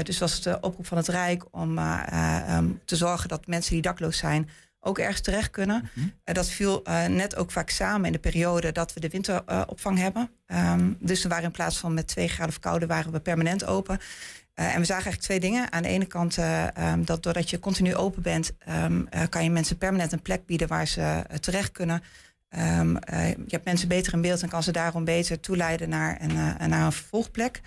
[0.04, 3.82] dus was het de oproep van het Rijk om um, te zorgen dat mensen die
[3.82, 5.90] dakloos zijn ook ergens terecht kunnen.
[5.94, 9.98] Mm dat viel uh, net ook vaak samen in de periode dat we de winteropvang
[9.98, 10.30] uh, hebben.
[10.48, 13.66] Um, dus we waren in plaats van met twee graden of koude, waren we permanent
[13.66, 13.98] open.
[13.98, 15.72] Uh, en we zagen eigenlijk twee dingen.
[15.72, 19.78] Aan de ene kant um, dat doordat je continu open bent, um, kan je mensen
[19.78, 22.04] permanent een plek bieden waar ze terecht kunnen.
[22.50, 26.34] je hebt mensen beter in beeld en kan ze daarom beter toeleiden naar een,
[26.70, 27.62] naar een vervolgplek.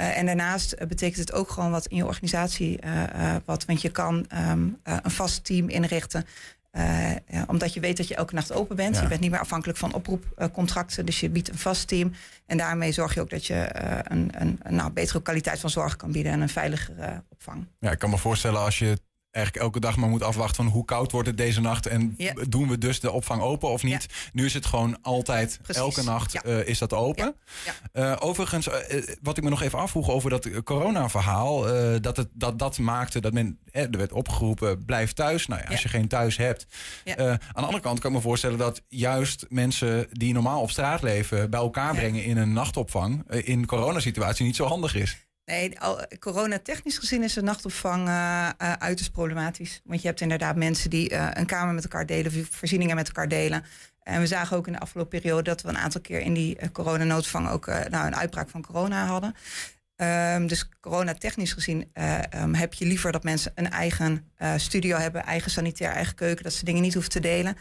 [0.00, 3.64] Uh, en daarnaast uh, betekent het ook gewoon wat in je organisatie uh, wat.
[3.64, 6.26] Want je kan um, een vast team inrichten.
[7.26, 8.96] Ja, omdat je weet dat je elke nacht open bent.
[8.96, 9.02] Ja.
[9.02, 11.06] Je bent niet meer afhankelijk van oproepcontracten.
[11.06, 12.12] dus je biedt een vast team.
[12.46, 13.68] En daarmee zorg je ook dat je
[14.04, 16.32] een, een, een nou, betere kwaliteit van zorg kan bieden.
[16.32, 17.66] En een veiligere opvang.
[17.78, 18.98] Ja, ik kan me voorstellen als je
[19.30, 22.32] eigenlijk elke dag maar moet afwachten van hoe koud wordt het deze nacht en ja.
[22.48, 24.06] doen we dus de opvang open of niet.
[24.08, 24.30] Ja.
[24.32, 25.82] Nu is het gewoon altijd, Precies.
[25.82, 26.42] elke nacht Ja.
[26.44, 27.34] uh, is dat open.
[27.92, 28.74] Uh, overigens, uh,
[29.22, 31.62] wat ik me nog even afvroeg over dat corona-verhaal,
[32.00, 35.46] dat, het, dat dat maakte dat men, er werd opgeroepen, blijf thuis.
[35.46, 36.66] Nou ja, als je geen thuis hebt.
[37.04, 41.02] aan de andere kant kan ik me voorstellen dat juist mensen die normaal op straat
[41.02, 45.28] leven bij elkaar brengen in een nachtopvang, in coronasituatie niet zo handig is.
[45.50, 45.72] Nee,
[46.18, 49.80] coronatechnisch gezien is de nachtopvang uh, uiterst problematisch.
[49.84, 53.28] Want je hebt inderdaad mensen die uh, een kamer met elkaar delen, voorzieningen met elkaar
[53.28, 53.64] delen.
[54.02, 56.70] En we zagen ook in de afgelopen periode dat we een aantal keer in die
[56.72, 59.34] coronanoodvang ook nou, een uitbraak van corona hadden.
[59.96, 61.92] Um, dus coronatechnisch gezien
[62.34, 66.52] um, heb je liever dat mensen een eigen studio hebben, eigen sanitair, eigen keuken, dat
[66.52, 67.56] ze dingen niet hoeven te delen.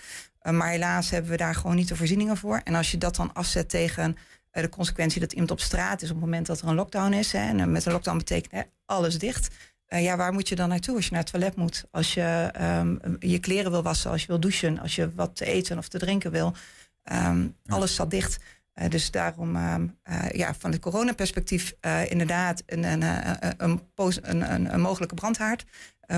[0.52, 2.62] maar helaas hebben we daar gewoon niet de voorzieningen voor.
[2.64, 4.18] En als je dat dan afzet tegen
[4.52, 7.32] de consequentie dat iemand op straat is op het moment dat er een lockdown is.
[7.32, 9.56] Hè, en met een lockdown betekent hè, alles dicht.
[9.90, 11.86] Uh, ja, waar moet je dan naartoe als je naar het toilet moet?
[11.92, 15.46] Als je um, je kleren wil wassen, als je wil douchen, als je wat te
[15.46, 16.54] eten of te drinken wil.
[17.12, 17.74] Um, ja.
[17.76, 18.38] Alles staat dicht.
[18.76, 19.76] Uh, dus daarom, uh,
[20.32, 21.74] ja, van het coronaperspectief
[22.08, 23.02] inderdaad een, een,
[23.58, 25.66] een, een, een, een mogelijke brandhaard.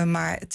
[0.04, 0.54] maar het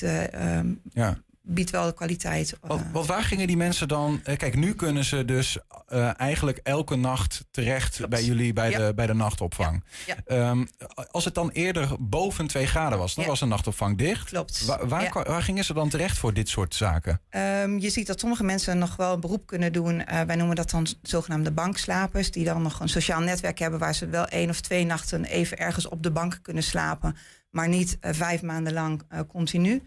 [0.89, 2.57] ja biedt wel de kwaliteit.
[2.61, 4.21] Want, want, waar gingen die mensen dan?
[4.23, 5.57] Kijk, nu kunnen ze dus
[5.93, 8.11] uh, eigenlijk elke nacht terecht Klopt.
[8.11, 8.77] bij jullie bij, Ja.
[8.77, 9.83] de, bij de nachtopvang.
[10.05, 10.15] Ja.
[10.27, 10.49] Ja.
[10.49, 10.67] Um,
[11.11, 14.29] als het dan eerder boven 2 graden was, dan was de nachtopvang dicht.
[14.29, 14.65] Klopt.
[14.65, 17.21] Waar, waar, gingen ze dan terecht voor dit soort zaken?
[17.29, 20.03] Um, je ziet dat sommige mensen nog wel een beroep kunnen doen.
[20.25, 22.31] Wij noemen dat dan zogenaamde bankslapers.
[22.31, 25.57] Die dan nog een sociaal netwerk hebben waar ze wel één of twee nachten even
[25.57, 27.17] ergens op de bank kunnen slapen.
[27.49, 29.83] Maar niet vijf maanden lang continu.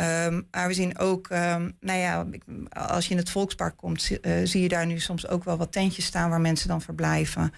[0.00, 4.02] Um, maar we zien ook, um, nou ja, ik- als je in het Volkspark komt,
[4.02, 6.80] zie, uh, zie je daar nu soms ook wel wat tentjes staan waar mensen dan
[6.82, 7.52] verblijven.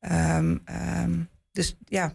[0.00, 0.62] Um,
[1.02, 2.14] um, dus ja,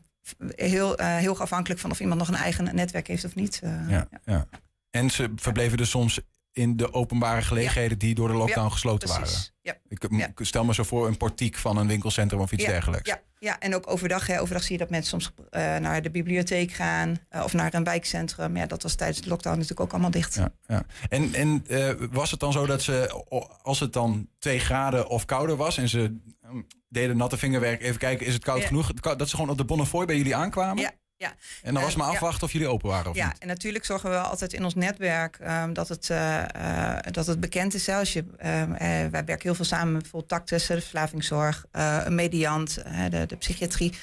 [0.55, 3.61] heel, uh, heel afhankelijk van of iemand nog een eigen netwerk heeft of niet.
[3.63, 4.47] Uh, Ja, ja.
[4.89, 6.19] En ze verbleven dus soms
[6.53, 9.53] in de openbare gelegenheden die door de lockdown Ja, gesloten precies.
[9.63, 9.79] waren.
[10.11, 10.27] Ja.
[10.35, 13.09] Ik, stel me zo voor een portiek van een winkelcentrum of iets dergelijks.
[13.09, 14.27] Ja, ja, en ook overdag.
[14.27, 14.41] Hè.
[14.41, 17.83] Overdag zie je dat mensen soms uh, naar de bibliotheek gaan uh, of naar een
[17.83, 18.57] wijkcentrum.
[18.57, 20.35] Ja, dat was tijdens de lockdown natuurlijk ook allemaal dicht.
[20.35, 20.85] Ja, ja.
[21.09, 23.23] En, en uh, was het dan zo dat ze,
[23.61, 25.99] als het dan twee graden of kouder was en ze
[26.45, 28.93] um, deden natte vingerwerk, even kijken, is het koud genoeg?
[28.93, 30.83] Dat ze gewoon op de Bonnefoy bij jullie aankwamen?
[30.83, 30.91] Ja,
[31.23, 31.35] ja.
[31.61, 32.13] En dan was Eh, maar ja.
[32.13, 33.37] afwachten of jullie open waren of Ja, niet?
[33.37, 37.39] en natuurlijk zorgen we altijd in ons netwerk um, dat, het, uh, uh, dat het
[37.39, 37.89] bekend is.
[37.89, 42.83] Als je, um, uh, wij werken heel veel samen met bijvoorbeeld de verslavingszorg, een mediant,
[43.09, 43.93] de, de psychiatrie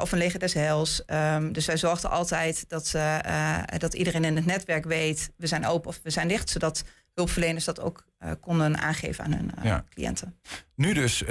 [0.00, 1.02] of een leger des heils.
[1.06, 2.94] Um, dus wij zorgden altijd dat,
[3.78, 6.84] dat iedereen in het netwerk weet, we zijn open of we zijn dicht, zodat
[7.18, 9.84] hulpverleners dat ook uh, konden aangeven aan hun uh, Ja.
[9.90, 10.38] cliënten.
[10.74, 11.28] Nu dus uh,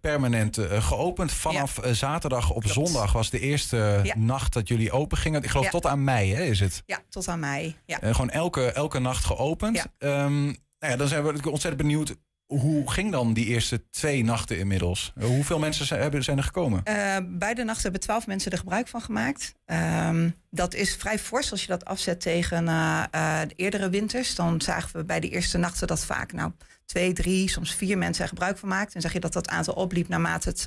[0.00, 1.32] permanent geopend.
[1.32, 2.88] Vanaf zaterdag op Klopt.
[2.88, 4.14] zondag was de eerste Ja.
[4.18, 5.42] nacht dat jullie open gingen.
[5.42, 6.82] Ik geloof tot aan mei hè, is het.
[6.86, 7.76] Ja, tot aan mei.
[7.86, 7.98] Ja.
[8.02, 9.86] Gewoon elke, elke nacht geopend.
[9.98, 10.44] Um,
[10.78, 12.16] nou ja, dan zijn we ontzettend benieuwd.
[12.46, 15.12] Hoe ging dan die eerste twee nachten inmiddels?
[15.18, 15.86] Uh, hoeveel mensen
[16.24, 16.82] zijn, er gekomen?
[16.88, 19.54] Uh, bij de nacht hebben twaalf mensen er gebruik van gemaakt.
[19.66, 24.34] Um, dat is vrij fors als je dat afzet tegen uh, uh, de eerdere winters.
[24.34, 26.52] Dan zagen we bij de eerste nachten dat vaak nou,
[26.84, 28.94] twee, drie, soms vier mensen er gebruik van maakten.
[28.94, 30.62] En zag je dat dat aantal opliep naarmate het,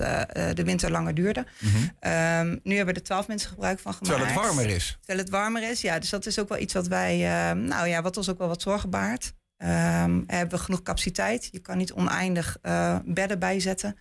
[0.56, 1.46] de winter langer duurde.
[1.60, 2.12] Mm -hmm.
[2.48, 4.18] um, nu hebben er twaalf mensen gebruik van gemaakt.
[4.18, 4.98] Terwijl het warmer is.
[5.00, 6.00] Terwijl het warmer is, ja.
[6.00, 7.18] Dus dat is ook wel iets wat wij,
[7.54, 9.34] nou ja, wat ons ook wel wat zorgen baart.
[9.63, 11.50] Um, hebben we genoeg capaciteit?
[11.52, 13.98] Je kan niet oneindig uh, bedden bijzetten.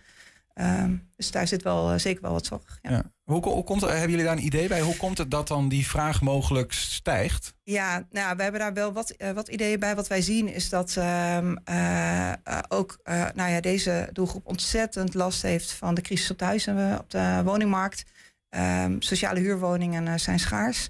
[0.55, 2.79] Um, dus daar zit wel uh, zeker wel wat zorg.
[2.81, 2.91] Ja.
[2.91, 3.03] Ja.
[3.23, 4.81] Hoe, hoe komt hebben jullie daar een idee bij?
[4.81, 7.53] Hoe komt het dat dan die vraag mogelijk stijgt?
[7.63, 9.95] Ja, nou, we hebben daar wel wat, uh, wat ideeën bij.
[9.95, 11.37] Wat wij zien is dat uh,
[12.67, 12.99] ook
[13.33, 17.09] nou ja, deze doelgroep ontzettend last heeft van de crisis op de huis en op
[17.09, 18.03] de woningmarkt.
[18.49, 20.89] Ehm, sociale huurwoningen zijn schaars.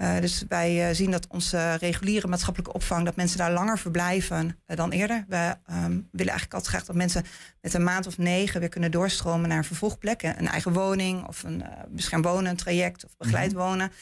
[0.00, 4.58] Uh, dus wij uh, zien dat onze reguliere maatschappelijke opvang, dat mensen daar langer verblijven
[4.66, 5.24] uh, dan eerder.
[5.28, 7.24] We um, willen eigenlijk altijd graag dat mensen
[7.60, 10.22] met een maand of negen weer kunnen doorstromen naar een vervolgplek.
[10.22, 13.92] Een eigen woning of een beschermd wonen, traject of begeleid wonen.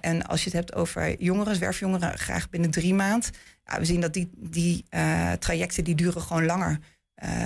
[0.00, 3.30] en als je het hebt over jongeren, zwerfjongeren, graag binnen drie maanden.
[3.64, 4.84] Ja, we zien dat die, die
[5.38, 6.78] trajecten die duren gewoon langer.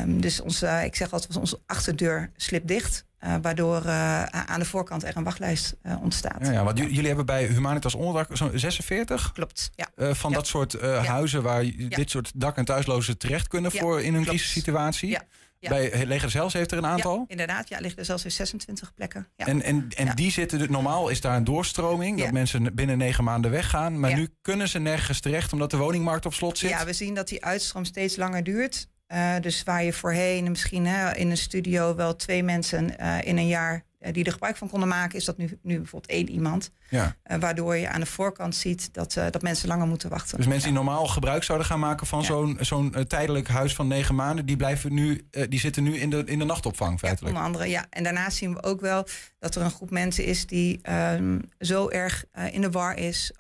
[0.02, 3.05] Um, dus onze, ik zeg altijd, onze achterdeur slipt dicht.
[3.24, 6.46] Uh, waardoor uh, aan de voorkant er een wachtlijst uh, ontstaat.
[6.46, 9.32] Ja, ja, want jullie hebben bij Humanitas Onderdak zo'n 46?
[9.32, 10.14] Klopt, ja.
[10.14, 10.36] van ja.
[10.36, 14.28] dat soort huizen waar dit soort dak- en thuislozen terecht kunnen voor in een klopt.
[14.28, 15.18] crisissituatie.
[15.60, 17.24] Bij Leger zelfs heeft er een aantal?
[17.28, 19.28] Inderdaad, ja, liggen er zelfs weer 26 plekken.
[19.36, 19.46] Ja.
[19.46, 23.24] En, en, en die zitten, dus- normaal is daar een doorstroming, dat mensen binnen negen
[23.24, 24.00] maanden weggaan.
[24.00, 26.70] Maar nu kunnen ze nergens terecht omdat de woningmarkt op slot zit.
[26.70, 28.88] Ja, we zien dat die uitstroom steeds langer duurt.
[29.12, 33.38] Uh, dus waar je voorheen misschien hè, in een studio wel twee mensen uh, in
[33.38, 36.28] een jaar uh, die er gebruik van konden maken, is dat nu, nu bijvoorbeeld één
[36.28, 36.70] iemand.
[36.88, 37.16] Ja.
[37.40, 40.36] waardoor je aan de voorkant ziet dat, dat mensen langer moeten wachten.
[40.36, 42.24] Dus mensen die normaal gebruik zouden gaan maken van ja.
[42.24, 46.22] zo'n zo'n tijdelijk huis van negen maanden, die, blijven nu, die zitten nu in de,
[46.24, 47.34] in de nachtopvang feitelijk.
[47.34, 47.86] Ja, onder andere, ja.
[47.90, 49.06] En daarnaast zien we ook wel
[49.38, 53.32] dat er een groep mensen is die um, zo erg in de war is,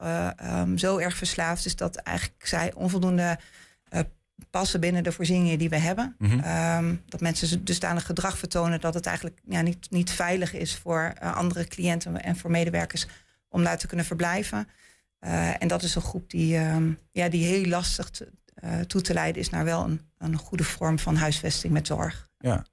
[0.42, 3.38] um, zo erg verslaafd is dat eigenlijk zij onvoldoende
[4.50, 6.14] passen binnen de voorzieningen die we hebben.
[6.18, 6.78] Mm -hmm.
[6.78, 11.12] um, dat mensen dusdanig gedrag vertonen dat het eigenlijk ja, niet, niet veilig is voor
[11.22, 13.06] uh, andere cliënten en voor medewerkers
[13.48, 14.68] om daar te kunnen verblijven.
[15.20, 18.32] Uh, en dat is een groep die, um, ja, die heel lastig te,
[18.64, 22.28] uh, toe te leiden is naar wel een, een goede vorm van huisvesting met zorg.
[22.38, 22.66] Ja.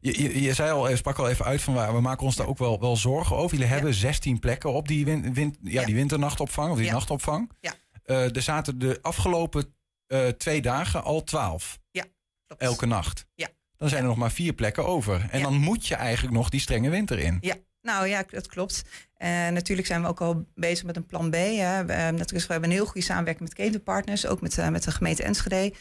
[0.00, 2.46] Je, je, je zei al, sprak al even uit van waar we maken ons daar
[2.46, 3.56] ook wel, wel zorgen over.
[3.56, 6.92] Jullie hebben 16 plekken op die, win, win, ja, die winternachtopvang of die ja.
[6.92, 7.50] nachtopvang.
[7.60, 7.72] Ja.
[8.04, 9.77] er zaten de afgelopen
[10.08, 11.78] uh, twee dagen al twaalf.
[11.90, 12.04] Ja,
[12.46, 12.62] klopt.
[12.62, 13.26] Elke nacht.
[13.34, 13.48] Ja.
[13.76, 15.26] Dan zijn er nog maar vier plekken over.
[15.30, 15.44] En ja.
[15.44, 17.38] dan moet je eigenlijk nog die strenge winter in.
[17.40, 18.84] Ja, nou ja, dat klopt.
[19.16, 21.34] En natuurlijk zijn we ook al bezig met een plan B.
[21.34, 21.84] Hè.
[21.84, 24.90] We, natuurlijk, we hebben een heel goede samenwerking met ketenpartners, ook met, uh, met de
[24.90, 25.74] gemeente Enschede.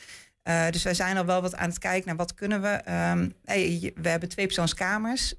[0.43, 2.73] Uh, dus wij zijn al wel wat aan het kijken naar wat kunnen we.
[3.11, 5.33] Um, hey, we hebben twee persoonskamers.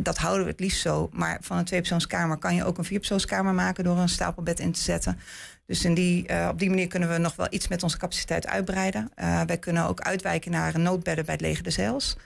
[0.00, 1.08] dat houden we het liefst zo.
[1.12, 4.80] Maar van een tweepersoonskamer kan je ook een vierpersoonskamer maken door een stapelbed in te
[4.80, 5.18] zetten.
[5.66, 8.46] Dus in die, uh, op die manier kunnen we nog wel iets met onze capaciteit
[8.46, 9.10] uitbreiden.
[9.16, 12.16] Uh, wij kunnen ook uitwijken naar noodbedden bij het leger de Zeils.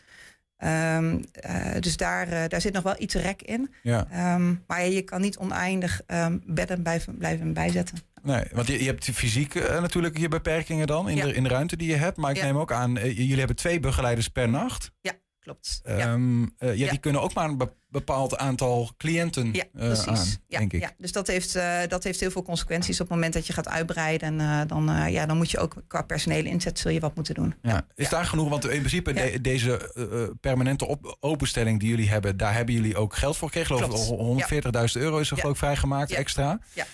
[0.64, 3.74] Um, uh, dus daar, daar zit nog wel iets rek in.
[3.82, 4.34] Ja.
[4.34, 7.98] Um, maar je kan niet oneindig um, bedden blijven, blijven bijzetten.
[8.22, 11.24] Nee, want je, je hebt fysiek natuurlijk je beperkingen dan in, ja.
[11.24, 12.16] de, in de ruimte die je hebt.
[12.16, 12.44] Maar ik ja.
[12.44, 14.90] neem ook aan, jullie hebben twee begeleiders per nacht.
[15.00, 15.80] Ja, klopt.
[15.84, 16.18] Ja.
[16.58, 16.90] ja.
[16.90, 17.58] die kunnen ook maar een
[17.90, 20.06] bepaald aantal cliënten ja, uh, precies.
[20.06, 20.80] aan, ja, denk ik.
[20.80, 23.00] Ja, dus dat heeft, uh, dat heeft heel veel consequenties.
[23.00, 26.02] Op het moment dat je gaat uitbreiden, uh, dan, ja, dan moet je ook qua
[26.02, 27.54] personele inzet zul je wat moeten doen.
[27.62, 27.86] Ja.
[27.94, 28.48] Is daar genoeg?
[28.48, 33.14] Want in principe de, deze permanente op, openstelling die jullie hebben, daar hebben jullie ook
[33.14, 33.76] geld voor gekregen.
[33.76, 36.58] Geloof 140.000 euro is er ook vrijgemaakt extra.
[36.72, 36.86] Ja.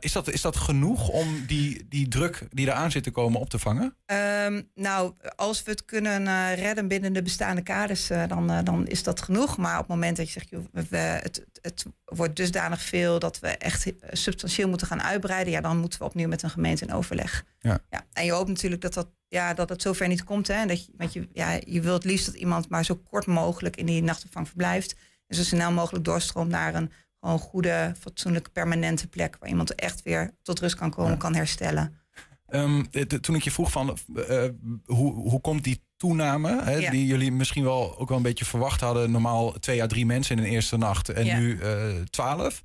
[0.00, 3.50] Is, dat, is dat genoeg om die, die druk die eraan zit te komen op
[3.50, 3.96] te vangen?
[4.06, 9.22] Um, nou, als we het kunnen redden binnen de bestaande kaders, dan, dan is dat
[9.22, 9.56] genoeg.
[9.56, 13.38] Maar op het moment dat je zegt, joh, we, het, het wordt dusdanig veel dat
[13.38, 16.92] we echt substantieel moeten gaan uitbreiden, ja, dan moeten we opnieuw met een gemeente in
[16.92, 17.44] overleg.
[17.58, 17.78] Ja.
[17.90, 20.48] Ja, en je hoopt natuurlijk dat, dat, ja, dat het zover niet komt.
[20.48, 23.26] Hè, en dat je, want je, ja, je wilt liefst dat iemand maar zo kort
[23.26, 24.96] mogelijk in die nachtopvang verblijft.
[25.26, 30.02] En zo snel mogelijk doorstroomt naar een gewoon goede, fatsoenlijke, permanente plek waar iemand echt
[30.02, 31.16] weer tot rust kan komen, ja.
[31.16, 32.00] kan herstellen.
[32.48, 34.44] Um, de, de, toen ik je vroeg van uh,
[34.84, 36.90] hoe, hoe komt die toename, hè, Ja.
[36.90, 40.36] die jullie misschien wel ook wel een beetje verwacht hadden, normaal twee à drie mensen
[40.38, 41.38] in een eerste nacht en Ja.
[41.38, 42.62] nu uh, twaalf.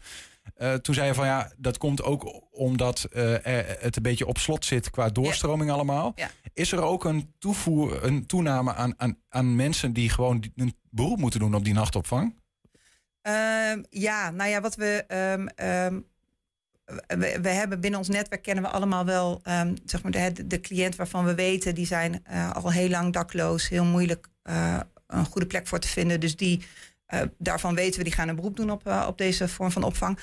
[0.58, 4.28] Uh, toen zei je van ja, dat komt ook omdat uh, er, het een beetje
[4.28, 6.14] op slot zit qua doorstroming allemaal.
[6.54, 11.18] Is er ook een toevoer, een toename aan, aan, aan mensen die gewoon een beroep
[11.20, 12.40] moeten doen op die nachtopvang?
[13.22, 16.00] Ehm, ja, nou ja, wat we, ehm, ehm,
[17.08, 17.40] we.
[17.42, 20.96] We hebben binnen ons netwerk kennen we allemaal wel ehm, zeg maar de, de cliënt
[20.96, 25.48] waarvan we weten die zijn eh, al heel lang dakloos, heel moeilijk eh, een goede
[25.48, 26.20] plek voor te vinden.
[26.20, 26.62] Dus die,
[27.06, 30.20] eh, daarvan weten we die gaan een beroep doen op, op deze vorm van opvang.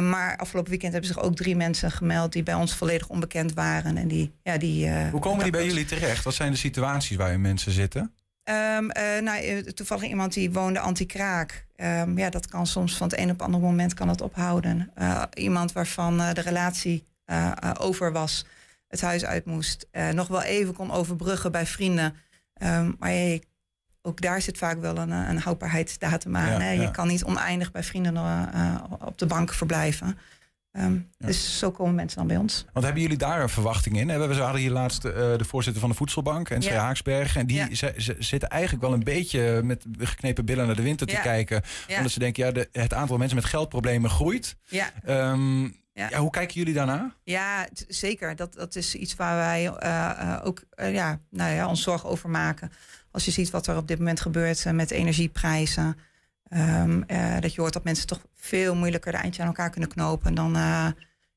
[0.00, 3.96] Maar afgelopen weekend hebben zich ook drie mensen gemeld die bij ons volledig onbekend waren.
[3.96, 6.24] En die, ja, die, Hoe komen die bij jullie terecht?
[6.24, 8.14] Wat zijn de situaties waarin mensen zitten?
[8.44, 11.66] Eh, nou, eh, toevallig iemand die woonde anti-kraak.
[11.76, 14.90] Ehm, ja, dat kan soms van het een op het andere moment kan dat ophouden.
[14.94, 17.06] Eh, iemand waarvan de relatie
[17.78, 18.46] over was,
[18.88, 19.86] het huis uit moest.
[20.12, 22.16] nog wel even kon overbruggen bij vrienden.
[22.54, 23.38] Ehm, maar
[24.02, 26.50] ook daar zit vaak wel een, een houdbaarheidsdatum aan.
[26.50, 26.70] Ja, hè?
[26.70, 26.82] ja.
[26.82, 28.16] Je kan niet oneindig bij vrienden
[29.00, 30.18] op de bank verblijven.
[30.74, 32.64] Ehm, Dus zo komen mensen dan bij ons.
[32.72, 34.06] Want hebben jullie daar een verwachting in?
[34.06, 36.74] We hadden hier laatst eh, de voorzitter van de Voedselbank, en Ja.
[36.80, 37.36] Haaksberg.
[37.36, 37.74] En die Ja.
[37.74, 41.62] ze, ze zitten eigenlijk wel een beetje met geknepen billen naar de winter te kijken.
[41.96, 44.56] Omdat ze denken, ja, de, het aantal mensen met geldproblemen groeit.
[44.68, 44.90] Ja.
[45.04, 46.18] Ehm, Ja.
[46.18, 47.14] hoe kijken jullie daarna?
[47.24, 48.36] Ja, zeker.
[48.36, 52.30] Dat, dat is iets waar wij eh, eh, ook ja, nou ja, ons zorgen over
[52.30, 52.72] maken.
[53.10, 55.96] Als je ziet wat er op dit moment gebeurt met energieprijzen.
[56.54, 59.88] Ehm, eh, dat je hoort dat mensen toch veel moeilijker de eindje aan elkaar kunnen
[59.90, 60.34] knopen.
[60.34, 60.86] Dan, eh,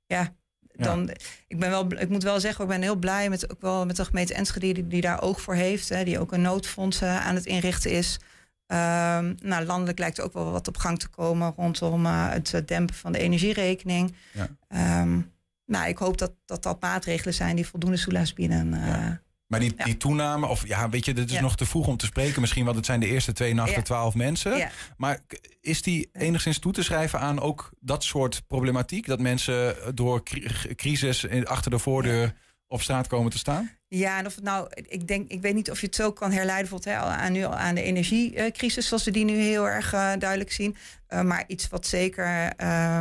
[0.06, 0.34] ja,
[0.73, 1.10] dan,
[1.47, 3.95] ik, ben wel, ik moet wel zeggen, ik ben heel blij met, ook wel met
[3.95, 5.89] de gemeente Enschede die, die daar oog voor heeft.
[5.89, 8.19] Hè, die ook een noodfonds eh, aan het inrichten is.
[8.67, 13.12] Ehm, nou, landelijk lijkt ook wel wat op gang te komen rondom het dempen van
[13.12, 14.15] de energierekening.
[14.34, 14.47] Ja.
[14.67, 15.21] Ehm,
[15.65, 18.73] nou, ik hoop dat, dat dat maatregelen zijn die voldoende soelaas bieden.
[18.73, 19.12] eh,
[19.47, 21.41] Maar die, die toename, of ja, weet je, dit is Ja.
[21.41, 23.81] nog te vroeg om te spreken misschien, want het zijn de eerste twee nachten Ja.
[23.81, 24.57] twaalf mensen.
[24.57, 24.69] Ja.
[24.97, 29.05] Maar k- is die enigszins toe te schrijven aan ook dat soort problematiek?
[29.07, 32.33] Dat mensen door cri- crisis achter de voordeur
[32.67, 33.71] op straat komen te staan?
[33.89, 36.32] Ja, en of het nou, ik denk, ik weet niet of je het zo kan
[36.32, 40.12] herleiden, bijvoorbeeld hè, aan, nu aan de energiecrisis, zoals we die nu heel erg eh,
[40.19, 40.76] duidelijk zien.
[41.08, 43.00] Eh, maar iets wat zeker, eh,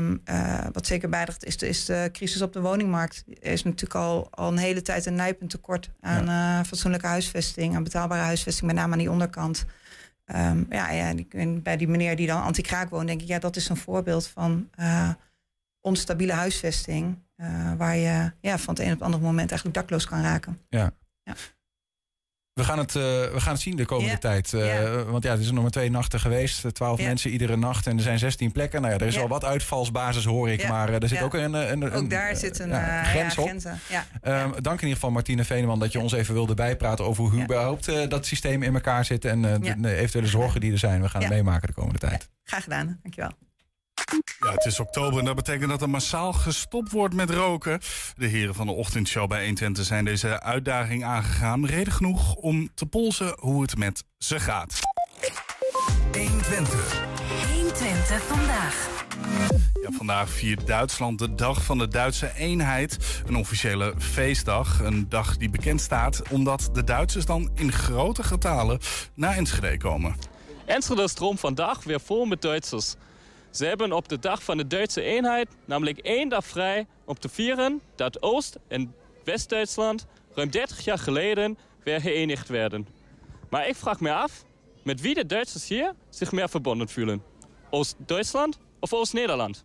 [0.72, 3.24] wat zeker bijdraagt, is de, is de crisis op de woningmarkt.
[3.42, 7.74] Er is natuurlijk al, al een hele tijd een nijpend tekort aan eh, fatsoenlijke huisvesting,
[7.74, 9.64] aan betaalbare huisvesting, met name aan die onderkant.
[10.24, 13.56] Ehm, ja, ja die, bij die meneer die dan anti-kraak woont, denk ik, ja, dat
[13.56, 14.68] is een voorbeeld van
[15.86, 17.24] onstabiele huisvesting.
[17.36, 20.60] eh, waar je ja, van het een op het andere moment eigenlijk dakloos kan raken.
[20.68, 20.90] Ja.
[21.22, 21.34] Ja.
[22.52, 24.52] We gaan, het, eh, we gaan het zien de komende tijd.
[24.54, 26.74] Eh, Want ja, het is nog maar twee nachten geweest.
[26.74, 27.06] Twaalf Ja.
[27.06, 27.86] mensen iedere nacht.
[27.86, 28.80] En er zijn 16 plekken.
[28.80, 30.68] Nou ja, er is wel wat uitvalsbasis, hoor ik.
[30.68, 33.42] Maar er zit ook een, een, een, Ook daar een, zit een ja, grens ja,
[33.42, 33.48] op.
[33.48, 33.78] grenzen.
[33.88, 34.06] Ja.
[34.20, 37.42] Ehm, Dank in ieder geval Martine Veneman dat je ons even wilde bijpraten over hoe
[37.42, 39.24] überhaupt dat systeem in elkaar zit.
[39.24, 41.02] En de- eventuele zorgen die er zijn.
[41.02, 42.28] We gaan het meemaken de komende tijd.
[42.44, 43.30] Graag gedaan, dankjewel.
[44.38, 47.80] Ja, het is oktober en dat betekent dat er massaal gestopt wordt met roken.
[48.16, 51.66] De heren van de ochtendshow bij 120 zijn deze uitdaging aangegaan.
[51.66, 54.80] Reden genoeg om te polsen hoe het met ze gaat.
[56.12, 57.04] 120.
[57.52, 59.04] 120 vandaag.
[59.82, 63.22] Ja, vandaag viert Duitsland de Dag van de Duitse Eenheid.
[63.26, 64.80] Een officiële feestdag.
[64.80, 68.78] Een dag die bekend staat omdat de Duitsers dan in grote getalen
[69.14, 70.16] naar Enschede komen.
[70.64, 72.94] Enschede stroomt vandaag weer vol met Duitsers.
[73.56, 77.28] Ze hebben op de dag van de Duitse eenheid namelijk één dag vrij om te
[77.28, 82.88] vieren dat Oost- en West-Duitsland ruim 30 jaar geleden weer geëinigd werden.
[83.50, 84.44] Maar ik vraag me af
[84.82, 87.22] met wie de Duitsers hier zich meer verbonden fühlen.
[87.70, 89.64] Oost-Duitsland of Oost-Nederland?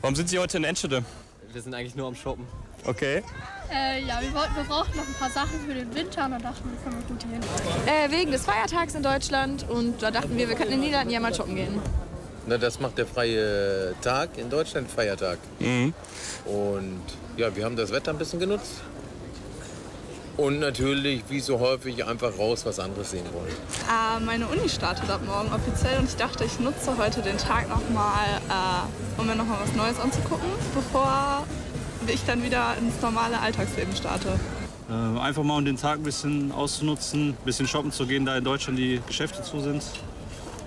[0.00, 1.02] Warum sind Sie heute in Enschede?
[1.52, 2.46] Wir sind eigentlich nur am Shoppen.
[2.84, 3.22] Okay.
[3.70, 6.70] Äh, ja, wir, wollten, wir brauchen noch ein paar Sachen für den Winter und dachten
[6.70, 7.42] wir, können wir gut hier hin.
[7.86, 11.12] Äh, wegen des Feiertags in Deutschland und da dachten wir, wir könnten in den Niederlanden
[11.12, 11.80] ja mal shoppen gehen.
[12.46, 15.38] Na, das macht der freie Tag in Deutschland Feiertag.
[16.44, 17.02] Und
[17.36, 18.82] ja, wir haben das Wetter ein bisschen genutzt.
[20.36, 23.54] Und natürlich, wie so häufig, einfach raus was anderes sehen wollen.
[23.88, 27.70] Äh, meine Uni startet ab morgen offiziell und ich dachte, ich nutze heute den Tag
[27.70, 31.46] nochmal, äh, um mir nochmal was Neues anzugucken, bevor
[32.06, 34.38] ich dann wieder ins normale Alltagsleben starte.
[34.90, 38.36] Äh, einfach mal um den Tag ein bisschen auszunutzen, ein bisschen shoppen zu gehen, da
[38.36, 39.82] in Deutschland die Geschäfte zu sind.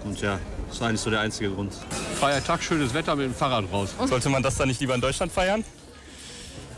[0.04, 1.73] Und ja, das ist eigentlich so der einzige Grund.
[2.19, 3.89] Freier Tag, schönes Wetter mit dem Fahrrad raus.
[4.05, 5.63] Sollte man das dann nicht lieber in Deutschland feiern?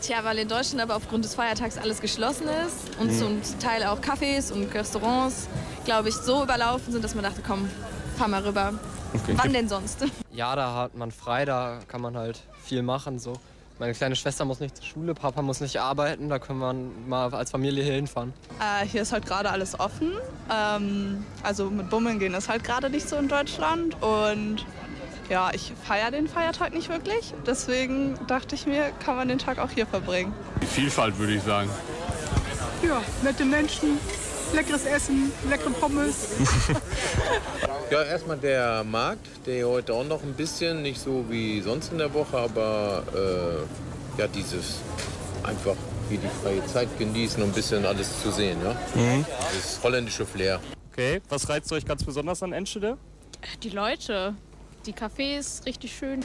[0.00, 3.18] Tja, weil in Deutschland aber aufgrund des Feiertags alles geschlossen ist und Mhm.
[3.18, 5.46] zum Teil auch Cafés und Restaurants,
[5.84, 7.68] glaube ich, so überlaufen sind, dass man dachte, komm,
[8.16, 8.74] fahr mal rüber.
[9.14, 9.34] Okay.
[9.36, 9.98] Wann denn sonst?
[10.32, 13.18] Ja, da hat man frei, da kann man halt viel machen.
[13.20, 13.34] So.
[13.82, 16.72] Meine kleine Schwester muss nicht zur Schule, Papa muss nicht arbeiten, da können wir
[17.08, 18.32] mal als Familie hier hinfahren.
[18.60, 20.12] Äh, hier ist halt gerade alles offen.
[20.54, 24.00] Ähm, also mit Bummeln gehen ist halt gerade nicht so in Deutschland.
[24.00, 24.64] Und
[25.28, 27.34] ja, ich feiere den Feiertag nicht wirklich.
[27.44, 30.32] Deswegen dachte ich mir, kann man den Tag auch hier verbringen.
[30.62, 31.68] Die Vielfalt würde ich sagen.
[32.86, 33.98] Ja, nette Menschen,
[34.52, 36.28] leckeres Essen, leckere Pommes.
[37.90, 41.92] Ja, erstmal der Markt, der hier heute auch noch ein bisschen, nicht so wie sonst
[41.92, 44.78] in der Woche, aber äh, ja, dieses
[45.42, 45.76] einfach
[46.08, 48.56] wie die freie Zeit genießen und ein bisschen alles zu sehen.
[48.64, 48.70] Ja?
[48.94, 49.26] Mhm.
[49.52, 50.58] Das holländische Flair.
[50.90, 52.96] Okay, was reizt euch ganz besonders an Enschede?
[53.62, 54.36] Die Leute,
[54.86, 56.20] die Cafés, richtig schön.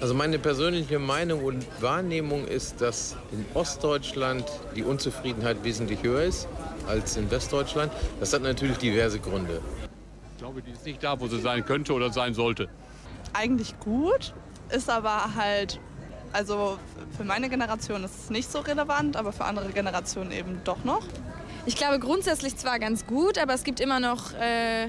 [0.00, 4.44] Also meine persönliche Meinung und Wahrnehmung ist, dass in Ostdeutschland
[4.76, 6.46] die Unzufriedenheit wesentlich höher ist
[6.88, 7.92] als in Westdeutschland.
[8.18, 9.60] Das hat natürlich diverse Gründe.
[10.32, 12.68] Ich glaube, die ist nicht da, wo sie sein könnte oder sein sollte.
[13.32, 14.34] Eigentlich gut,
[14.70, 15.78] ist aber halt,
[16.32, 16.78] also
[17.16, 21.02] für meine Generation ist es nicht so relevant, aber für andere Generationen eben doch noch.
[21.66, 24.88] Ich glaube grundsätzlich zwar ganz gut, aber es gibt immer noch äh,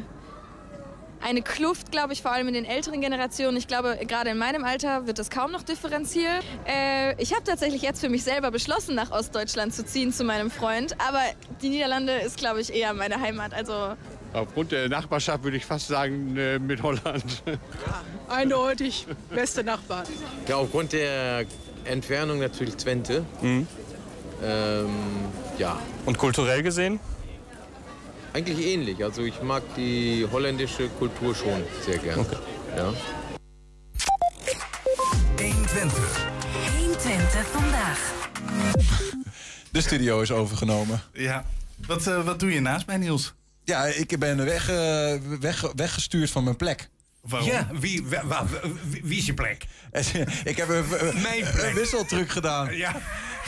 [1.24, 3.57] eine Kluft, glaube ich, vor allem in den älteren Generationen.
[3.57, 6.43] Ich glaube, gerade in meinem Alter wird das kaum noch differenziert.
[6.67, 10.51] Äh, ich habe tatsächlich jetzt für mich selber beschlossen, nach Ostdeutschland zu ziehen zu meinem
[10.51, 10.95] Freund.
[10.99, 11.22] Aber
[11.61, 13.53] die Niederlande ist, glaube ich, eher meine Heimat.
[13.53, 13.95] Also
[14.34, 17.43] Aufgrund der Nachbarschaft würde ich fast sagen äh, mit Holland.
[18.30, 20.05] Eindeutig beste Nachbarn.
[20.47, 21.45] Ja, aufgrund der
[21.84, 23.26] Entfernung natürlich Twente.
[23.41, 23.67] Mhm.
[24.43, 24.89] Ähm,
[25.57, 25.78] ja.
[26.05, 26.99] Und kulturell gesehen?
[28.34, 29.04] Eigentlich ähnlich.
[29.04, 32.26] Also ich mag die holländische Kultur schon sehr gern.
[32.76, 32.94] Ja.
[35.38, 36.04] 120.
[36.78, 38.00] 120 vandaag.
[39.72, 41.02] De studio is overgenomen.
[41.14, 41.46] Ja.
[41.88, 43.34] Wat, eh, wat doe je naast mij, Niels?
[43.64, 46.90] Ja, ik ben weg, eh, weg, weggestuurd van mijn plek.
[47.22, 47.49] Waarom?
[47.49, 48.45] Ja, wie, wa- wa-
[48.84, 49.65] wie, wie is je plek?
[50.43, 52.76] ik heb een, een, een wisseltruc gedaan.
[52.76, 52.95] Ja.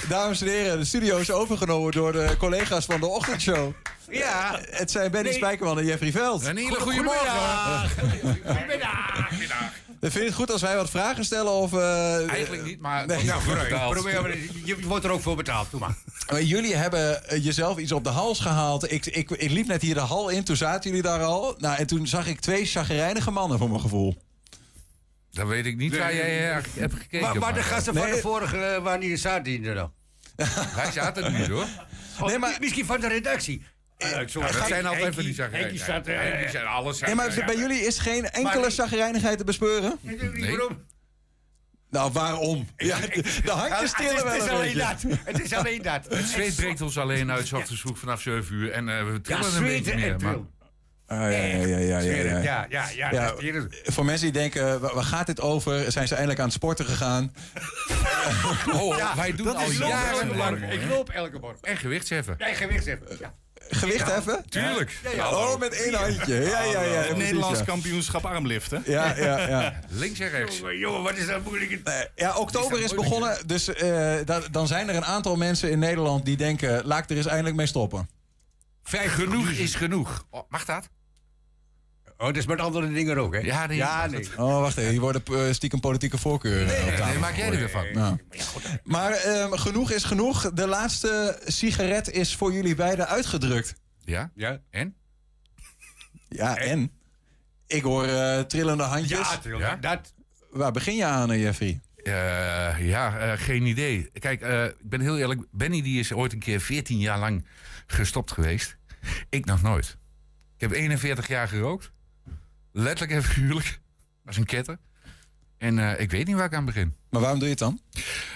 [0.09, 3.71] Dames en heren, de studio is overgenomen door de collega's van de ochtendshow.
[4.09, 4.59] Ja.
[4.69, 5.37] Het zijn Benny Nee.
[5.37, 6.45] Spijkerman en Jeffrey Veld.
[6.45, 7.89] Een hele goede morgen.
[8.45, 9.73] Goedemiddag.
[10.11, 11.51] Vind je het goed als wij wat vragen stellen?
[11.51, 13.23] Of, eh, Eigenlijk niet, maar Nee.
[13.23, 13.41] nou.
[13.93, 15.71] Probeer maar- je wordt er ook voor betaald.
[15.71, 15.95] Doe maar.
[16.31, 18.91] Maar jullie hebben eh, jezelf iets op de hals gehaald.
[18.91, 21.55] Ik, ik, ik liep net hier de hal in, toen zaten jullie daar al.
[21.57, 24.15] Nou, en toen zag ik twee chagrijnige mannen voor mijn gevoel.
[25.31, 27.21] Dan weet ik niet waar jij eh, hebt gekeken.
[27.21, 29.91] Maar, maar de gasten van de vorige, waar niet zaten die er dan?
[30.75, 31.67] Wij zaten er niet hoor.
[32.25, 32.57] nee, maar...
[32.59, 33.63] Misschien van de redactie.
[34.03, 35.33] Eh, dat zijn altijd Henkie- van die
[35.79, 39.43] staat, eh, die zijn alles Nee, maar bij jullie is geen enkele Maar- chagrijnigheid te
[39.43, 39.97] bespeuren?
[40.01, 40.49] Nee.
[40.55, 40.85] Waarom?
[41.89, 42.67] Nou, waarom?
[42.77, 45.17] Ja, de, handjes Ja, trillen het wel is, het is een alleen dat.
[45.25, 46.05] Het is alleen dat.
[46.09, 48.71] Het zweet breekt ons alleen uit, 's ochtends vroeg vanaf 7 uur.
[48.71, 50.19] En eh, we trillen een beetje meer.
[50.19, 50.35] Maar.
[51.07, 52.41] Ah, ja, ja, ja, ja, ja, ja.
[52.41, 53.11] Ja, ja, ja.
[53.11, 53.33] Ja,
[53.83, 55.91] voor mensen die denken, wa- waar gaat dit over?
[55.91, 57.33] Zijn ze eindelijk aan het sporten gegaan?
[58.73, 60.71] oh, Ja, wij doen dat al jarenlang.
[60.71, 61.59] Ik loop elke morgen.
[61.61, 62.35] En gewichtsheffen.
[62.37, 63.07] Ja, gewichtsheffen.
[63.19, 63.33] Ja.
[63.69, 64.43] Gewicht heffen?
[64.49, 64.99] Tuurlijk.
[65.03, 65.29] Ja, ja.
[65.29, 66.35] Oh, met één handje.
[66.35, 67.01] Ja, ja, ja.
[67.01, 67.65] Het Nederlands ja.
[67.65, 68.83] kampioenschap armliften.
[68.85, 69.79] Ja, ja, ja.
[69.89, 70.57] Links en rechts.
[70.57, 71.79] Jongen, jongen, wat is dat moeilijk?
[72.15, 73.47] Ja, oktober is begonnen.
[73.47, 76.85] Dus eh, da- dan zijn er een aantal mensen in Nederland die denken...
[76.85, 78.09] laat ik er eens eindelijk mee stoppen.
[78.83, 80.25] Vijf Genoeg is genoeg.
[80.29, 80.89] Oh, mag dat?
[82.23, 83.39] Oh, dat is met andere dingen ook, hè?
[83.39, 83.77] Ja, nee.
[83.77, 84.19] Ja, nee.
[84.19, 84.35] het.
[84.37, 84.91] Oh, wacht even.
[84.91, 87.85] Hier worden eh, stiekem politieke voorkeuren eh, op Nee, maak jij er weer van.
[87.93, 88.17] Nou.
[88.83, 90.51] Maar ehm, genoeg is genoeg.
[90.53, 93.75] De laatste sigaret is voor jullie beiden uitgedrukt.
[93.99, 94.31] Ja?
[94.35, 94.61] Ja.
[94.69, 94.95] En?
[96.29, 96.91] Ja, en?
[97.67, 99.31] Ik hoor eh, trillende handjes.
[99.31, 99.81] Ja, tuurlijk.
[99.81, 100.13] Dat.
[100.49, 101.81] Waar begin je aan, Jeffrey?
[102.03, 104.09] Eh, ja, eh, geen idee.
[104.19, 105.41] Kijk, eh, ik ben heel eerlijk.
[105.51, 107.45] Benny die is ooit een keer 14 jaar lang
[107.87, 108.77] gestopt geweest.
[109.29, 109.97] Ik nog nooit.
[110.55, 111.91] Ik heb 41 jaar gerookt.
[112.73, 113.79] Letterlijk en figuurlijk.
[114.25, 114.77] Als een ketter.
[115.57, 116.95] En eh, ik weet niet waar ik aan begin.
[117.09, 117.81] Maar waarom doe je het dan?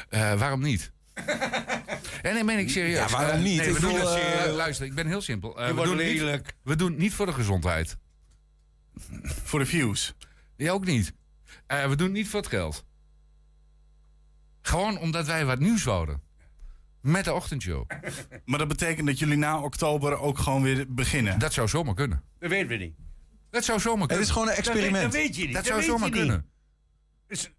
[0.10, 0.92] Eh, waarom niet?
[2.22, 2.98] En nee, meen ik serieus.
[2.98, 3.58] Ja, waarom Eh, niet?
[3.58, 4.54] nee, we Ik doen het.
[4.56, 5.62] Luister, ik ben heel simpel.
[5.62, 7.98] Je we, wordt doen niet, we doen het niet voor de gezondheid.
[9.24, 10.14] Voor de views.
[10.56, 11.14] Ja, ook niet.
[11.68, 12.86] Eh, we doen het niet voor het geld.
[14.62, 16.22] Gewoon omdat wij wat nieuws wouden.
[17.02, 17.90] Met de ochtendshow.
[18.46, 21.40] Maar dat betekent dat jullie na oktober ook gewoon weer beginnen.
[21.40, 22.24] Dat zou zomaar kunnen.
[22.40, 22.96] Dat weten we niet.
[23.52, 24.26] Dat zou zomaar Het kunnen.
[24.26, 25.12] is gewoon een Dat weet, experiment.
[25.14, 25.54] dat weet je niet.
[25.54, 26.46] Dat dat zou zomaar kunnen.
[27.28, 27.52] Dus,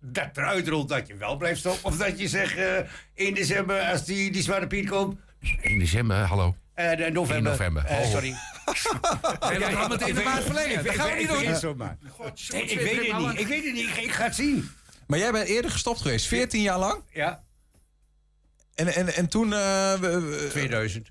[0.00, 1.84] dat eruit rolt dat je wel blijft stoppen.
[1.84, 2.78] Of dat je zegt eh
[3.14, 5.18] 1 december, als die, die Zwarte Piet komt.
[5.60, 6.56] 1 december, hallo.
[6.74, 7.34] eh de november.
[7.34, 7.84] 1 november.
[7.84, 8.10] Eh, ho.
[8.10, 8.34] sorry.
[9.50, 10.84] Nee, we gaan meteen de maand verlengen.
[10.84, 11.42] Dat gaan we niet doen.
[12.70, 13.38] Ik weet het niet.
[13.40, 13.88] Ik weet het niet.
[13.88, 14.70] Ik, ik ga het zien.
[15.06, 17.02] Maar jij bent eerder gestopt geweest, 14 jaar lang.
[17.12, 17.44] Ja,
[18.74, 21.10] En, en, en toen, eh, we- 2000.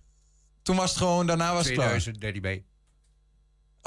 [0.61, 1.89] toen was het gewoon, daarna was het klaar.
[1.99, 2.63] 2000, Daddy B.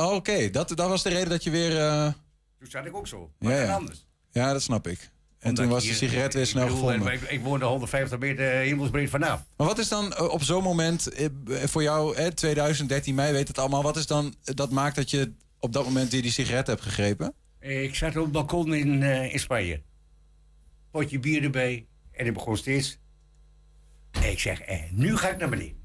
[0.01, 1.79] Oh, Oké, dat, dat was de reden dat je weer...
[1.79, 2.13] eh,
[2.59, 3.31] Toen zat ik ook zo.
[3.39, 3.75] Maar ja.
[3.75, 4.07] anders.
[4.31, 4.99] ja, dat snap ik.
[5.39, 7.13] En Omdat toen was de sigaret weer snel bedoel, gevonden.
[7.13, 9.45] Ik, ik woonde 150 meter hemelsbreed vanaf.
[9.57, 11.27] Maar wat is dan eh, op zo'n moment eh,
[11.65, 13.83] voor jou, eh, 2013 mei, weet het allemaal...
[13.83, 17.35] wat is dan dat maakt dat je op dat moment weer die sigaret hebt gegrepen?
[17.61, 19.83] Ik zat op het balkon in, eh, in Spanje.
[20.91, 21.87] Potje bier erbij.
[22.13, 22.99] En ik begon steeds.
[24.11, 25.83] En ik zeg, nu ga ik naar beneden.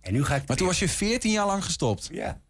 [0.00, 0.48] En nu ga ik.
[0.48, 2.08] Maar toen was je 14 jaar lang gestopt.
[2.12, 2.40] Ja.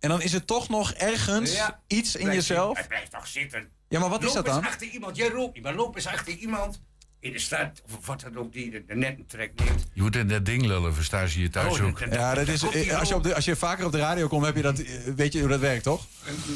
[0.00, 1.80] En dan is er toch nog ergens Ja.
[1.86, 2.68] iets in Blijf jezelf...
[2.76, 2.88] zitten.
[2.88, 3.68] Blijf toch zitten.
[3.88, 4.56] Ja, maar wat is loop dat dan?
[4.56, 5.16] eens achter iemand.
[5.16, 6.80] Jij loopt niet, maar loop eens achter iemand.
[7.20, 9.84] In de stad, of wat dan ook, die de, de netten trekt neemt.
[9.92, 11.98] Je moet in dat ding lullen, verstaan ze je thuis Oh, ook.
[12.10, 14.44] Ja, dat is, eh, als, je op de, als je vaker op de radio komt,
[14.44, 16.06] heb je dat, eh, weet je hoe dat werkt, toch?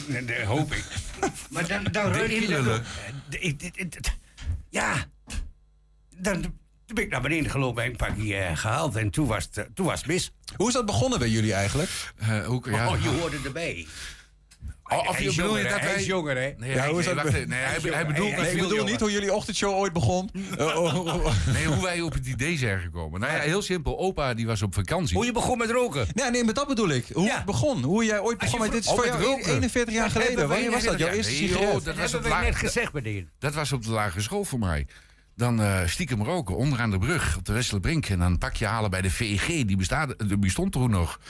[0.08, 0.84] Dat dat hoop ik.
[1.50, 2.82] Maar dan, dan ruik je.
[3.30, 3.90] Eh,
[4.70, 5.04] Ja.
[6.16, 6.54] Dan,
[6.94, 8.96] ben ik naar beneden gelopen en een pakje eh, gehaald.
[8.96, 10.32] En toen was, het, eh, toen was het mis.
[10.56, 11.90] Hoe is dat begonnen bij jullie eigenlijk?
[12.16, 13.86] Eh, hoe, ja, Oh, je hoorde erbij.
[14.84, 15.86] Oh, of Hij je is bedoel je jonger, dat hè?
[15.88, 16.52] Hij is jonger, hè?
[16.56, 17.24] Nee, Ja, hoe is nee, dat?
[17.24, 18.84] nee, Hij hij, hij bedoelt Ik bedoel jonger.
[18.90, 20.30] niet hoe jullie ochtendshow ooit begon.
[20.58, 21.32] Eh, oh, oh, oh.
[21.52, 23.20] Nee, hoe wij op het idee zijn gekomen.
[23.20, 23.98] Nou ja, heel simpel.
[23.98, 25.16] Opa die was op vakantie.
[25.16, 26.06] Hoe je begon met roken.
[26.14, 27.06] Ja, nee, maar dat bedoel ik.
[27.12, 27.82] Hoe het begon.
[27.82, 28.54] Hoe jij ooit begon.
[28.54, 29.52] je met dit is voor met jou roken.
[29.52, 30.48] 41 jaar geleden.
[30.48, 30.98] Wanneer was dat?
[30.98, 31.84] Jouw eerste nee, sigaret?
[31.84, 32.12] dat was
[32.42, 33.24] net gezegd, meneer.
[33.38, 34.86] Dat was op de lagere school voor mij.
[35.36, 38.06] Dan eh, stiekem roken onderaan de brug op de Westerbrink.
[38.06, 39.46] En dan een pakje halen bij de VEG.
[39.46, 41.20] Die, bestaat, die bestond toen nog.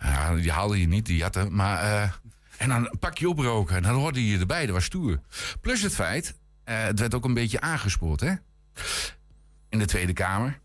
[0.00, 1.54] Ja, die haalde je niet, die jatten.
[1.54, 2.10] Maar, eh,
[2.56, 3.76] en dan een pakje oproken.
[3.76, 5.20] En dan hoorde je erbij, dat was stoer.
[5.60, 6.34] Plus het feit,
[6.64, 8.20] eh, het werd ook een beetje aangespoord.
[8.20, 8.32] Hè?
[9.68, 10.60] In de Tweede Kamer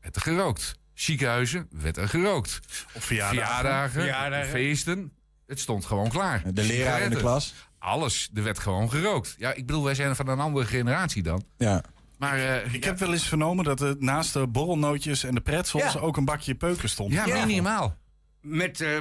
[0.00, 0.78] werd er gerookt.
[0.94, 2.60] Ziekenhuizen werd er gerookt.
[2.92, 3.46] Op verjaardagen.
[3.46, 4.50] Verjaardagen, Verjaardagen.
[4.50, 5.12] feesten.
[5.46, 6.42] Het stond gewoon klaar.
[6.54, 7.54] De leraar in de klas.
[7.78, 9.34] Alles, er werd gewoon gerookt.
[9.38, 11.44] Ja, ik bedoel, wij zijn van een andere generatie dan.
[11.58, 11.82] Ja.
[12.20, 15.92] Maar eh, Ik heb wel eens vernomen dat er naast de borrelnootjes en de pretzels
[15.92, 16.00] Ja.
[16.00, 17.12] ook een bakje peuken stond.
[17.12, 17.44] ja, Ja.
[17.46, 17.96] minimaal.
[18.40, 18.98] Met, eh,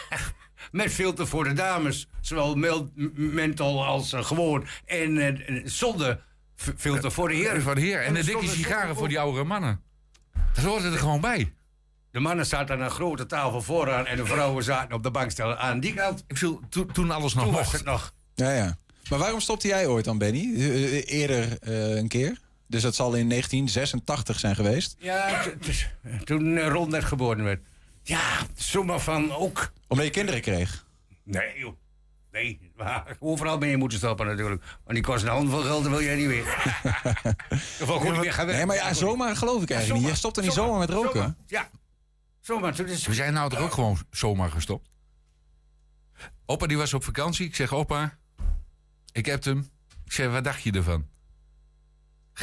[0.70, 2.08] met filter voor de dames.
[2.20, 4.66] Zowel mel- m- menthol als eh, gewoon.
[4.84, 6.24] En eh, zonder
[6.76, 7.62] filter voor de heren.
[7.62, 8.02] Van de heer.
[8.02, 9.80] En de dikke sigaren voor die oudere mannen.
[10.52, 11.52] Dat hoorde er gewoon bij.
[12.10, 15.58] De mannen zaten aan een grote tafel vooraan en de vrouwen zaten op de bankstellen
[15.58, 16.18] aan die kant.
[16.26, 17.72] Ik bedoel, toen, toen alles nog Toen was mocht.
[17.76, 18.12] het nog.
[18.34, 18.76] Ja, ja.
[19.10, 20.54] Maar waarom stopte jij ooit dan, Benny?
[20.56, 22.38] Eh, eh, Eerder eh, een keer?
[22.68, 24.96] Dus dat zal in 1986 zijn geweest.
[24.98, 25.44] Ja,
[26.24, 27.60] toen Ron net geboren werd.
[28.02, 29.72] Ja, zomaar van ook.
[29.86, 30.86] Omdat je kinderen kreeg.
[31.22, 31.76] Nee, joh.
[32.32, 34.62] Nee, maar overal ben je moeten stoppen natuurlijk.
[34.62, 36.52] Want die kost een handvol geld, dat wil jij niet weten.
[37.82, 40.10] Of goed, weer gaan Nee, maar ja, zomaar geloof ik eigenlijk niet.
[40.10, 41.12] Je stopt er niet zomaar met roken.
[41.12, 41.70] Zomaar, ja,
[42.40, 42.74] zomaar.
[42.74, 44.88] Toen is We zijn nou toch ook gewoon zomaar gestopt.
[46.46, 47.46] Opa die was op vakantie.
[47.46, 48.18] Ik zeg, opa,
[49.12, 49.70] ik heb hem.
[50.04, 51.06] Ik zeg, wat dacht je ervan?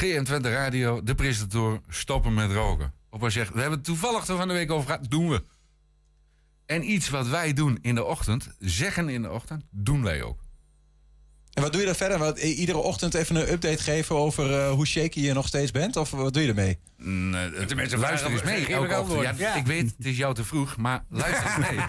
[0.02, 2.92] GM20 Radio, de presentator, stoppen met roken.
[3.10, 5.10] Opa zegt, we hebben het toevallig er van de week over gehad.
[5.10, 5.42] Doen we.
[6.66, 10.44] En iets wat wij doen in de ochtend, zeggen in de ochtend, doen wij ook.
[11.52, 12.18] En wat doe je dan verder?
[12.18, 15.96] Wat, iedere ochtend even een update geven over eh, hoe shaky je nog steeds bent?
[15.96, 16.78] Of wat doe je ermee?
[16.96, 17.30] Mm,
[17.74, 18.66] mensen luister eens mee.
[18.66, 19.38] elke ochtend.
[19.38, 19.54] Ja.
[19.54, 21.84] Ik weet, het is jou te vroeg, maar luister eens mee.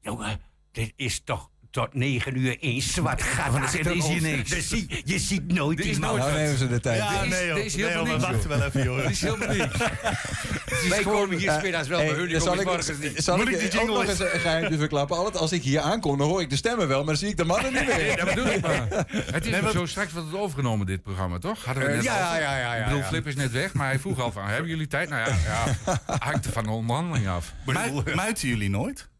[0.00, 4.68] Jongen, dit is toch tot negen uur één zwart er achter is hier niks.
[4.68, 6.18] Zie- je ziet nooit is iemand.
[6.18, 6.98] Nou nemen ze de tijd.
[6.98, 7.54] Ja, nee, joh.
[7.56, 8.96] Nee, joh, we niks, wachten wel even, joh.
[9.02, 9.76] Het is helemaal niks.
[10.88, 13.12] Wij komen hier smiddags wel bij hun, die komen morgens niet.
[13.16, 15.16] zal Moet ik, ik die ook jingle nog eens een geheimje verklappen?
[15.16, 17.36] Altijd als ik hier aankom, dan hoor ik de stemmen wel, maar dan zie ik
[17.36, 17.96] de mannen niet meer.
[17.96, 18.86] Nee, dat bedoel ik maar.
[19.06, 21.64] Het is Nee, ook maar- zo straks wordt het overgenomen, dit programma, toch?
[21.64, 23.04] Hadden we Eh, net ja, ja, ja, ja, Ik bedoel, ja.
[23.06, 25.08] Flip is net weg, maar hij vroeg al van, hebben jullie tijd?
[25.08, 27.52] Nou ja, ja hangt er van de onderhandeling af.
[27.66, 29.10] Mui- Muiten jullie nooit?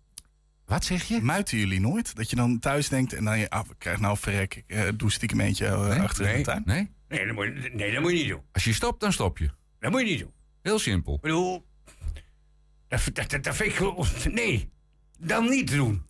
[0.73, 1.21] Wat zeg je?
[1.21, 2.17] Muiten jullie nooit?
[2.17, 5.11] Dat je dan thuis denkt en dan je, ah, krijg nou verrek, ik eh, doe
[5.11, 6.45] stiekem eentje eh, achter in de nee.
[6.45, 6.63] tuin.
[6.65, 6.91] Nee?
[7.09, 8.41] Nee, dat moet je, nee, dat moet je niet doen.
[8.53, 9.51] Als je stopt, dan stop je.
[9.81, 10.33] Dat moet je niet doen.
[10.63, 11.15] Heel simpel.
[11.15, 11.67] Ik bedoel,
[12.89, 14.07] dat, dat, dat, dat vind ik gewoon...
[14.31, 14.71] Nee,
[15.19, 16.03] dan niet doen.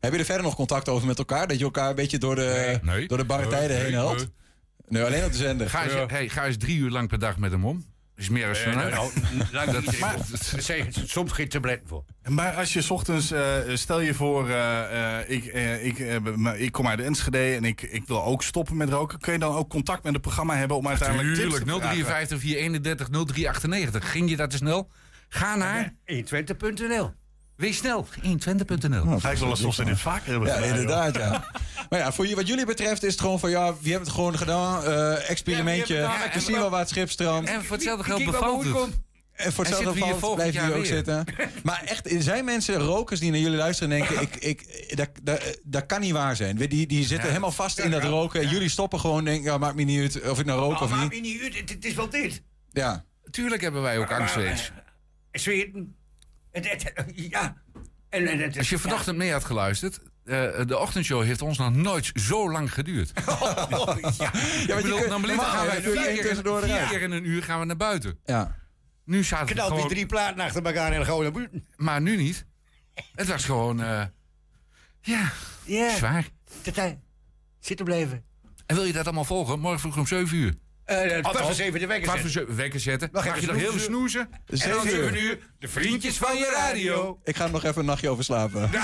[0.00, 1.46] Heb je er verder nog contact over met elkaar?
[1.46, 3.08] Dat je elkaar een beetje door de, Nee.
[3.08, 4.18] door de barre tijden nee, heen helpt?
[4.18, 4.28] nee.
[4.88, 5.70] Nee, alleen op de zender.
[5.70, 6.06] Ga eens, Ja.
[6.06, 7.84] hey, ga eens drie uur lang per dag met hem om.
[8.22, 9.10] Is meer Eh, nou,
[9.52, 10.16] nou, Dat- maar-
[10.54, 12.04] Er zijn soms geen tabletten voor.
[12.28, 16.16] Maar als je 's ochtends, eh, stel je voor, eh, eh, ik, eh, ik, eh,
[16.36, 19.18] maar ik kom uit Enschede en ik, ik wil ook stoppen met roken.
[19.18, 21.80] Kun je dan ook contact met het programma hebben om uiteindelijk tips te vragen?
[21.80, 24.10] 053 431 0398.
[24.10, 24.90] Ging je dat te snel?
[25.28, 27.12] Ga naar 120.nl.
[27.62, 28.06] Wees snel.
[28.22, 29.18] 120.nl.
[29.22, 30.78] Lijkt wel alsof ze dit vaker hebben Ja, gedaan, joh.
[30.80, 31.44] inderdaad, ja.
[31.90, 34.16] Maar ja, voor je, wat jullie betreft is het gewoon van, ja, we hebben het
[34.16, 34.84] gewoon gedaan.
[34.84, 35.94] eh, experimentje.
[35.94, 36.42] Ja, we hebben het we gedaan.
[36.42, 37.50] zien wel waar het schip strandt.
[37.50, 38.26] En voor hetzelfde geld hoe
[38.64, 38.90] het.
[39.32, 41.24] En voor En hetzelfde zitten we hier geval volgend blijven jullie ook zitten.
[41.62, 44.20] Maar echt, er zijn mensen, rokers, die naar jullie luisteren en denken...
[44.22, 46.56] Ik, ik, dat, dat, dat kan niet waar zijn.
[46.56, 48.40] Die, die zitten helemaal vast in dat roken.
[48.40, 50.82] En jullie stoppen gewoon denken, ja, maakt me niet uit of ik nou rook Oh,
[50.82, 51.22] of maakt niet.
[51.22, 52.42] me niet uit, het, het is wel dit.
[52.70, 53.04] Ja.
[53.30, 54.72] Tuurlijk hebben wij ook angst Maar, steeds.
[55.30, 55.96] eh, Zweten.
[56.52, 57.56] Het, het, ja.
[58.08, 61.74] En, en, het, Als je vanochtend mee had geluisterd, eh, de ochtendshow heeft ons nog
[61.74, 63.12] nooit zo lang geduurd.
[63.14, 63.36] Ja,
[63.68, 66.88] Ja, Ik want je bedoel, kunt- normaliter gaan wij ja, vier keer, tussendoor vier eruit.
[66.88, 68.18] keer in een uur gaan we naar buiten.
[68.24, 68.56] Ja.
[69.04, 71.66] Nu zaten we knalt die gewoon, drie platen achter elkaar en gewoon naar buiten.
[71.76, 72.46] maar nu niet.
[73.14, 74.04] Het was gewoon, eh,
[75.00, 75.32] ja,
[75.64, 76.28] Ja, zwaar.
[77.60, 78.24] zitten blijven.
[78.66, 79.60] En wil je dat allemaal volgen?
[79.60, 80.54] Morgen vroeg om 7 uur.
[81.20, 82.46] Kwart voor zeven de wekker Kwart voor zetten.
[82.46, 83.08] zeven wekker zetten.
[83.12, 84.28] Wacht Mag je nog heel snoezen.
[84.46, 84.70] snoezen?
[84.70, 85.04] En dan Zeven uur.
[85.12, 87.18] 7 uur, de vriendjes van je radio.
[87.24, 88.60] Ik ga er nog even een nachtje over slapen.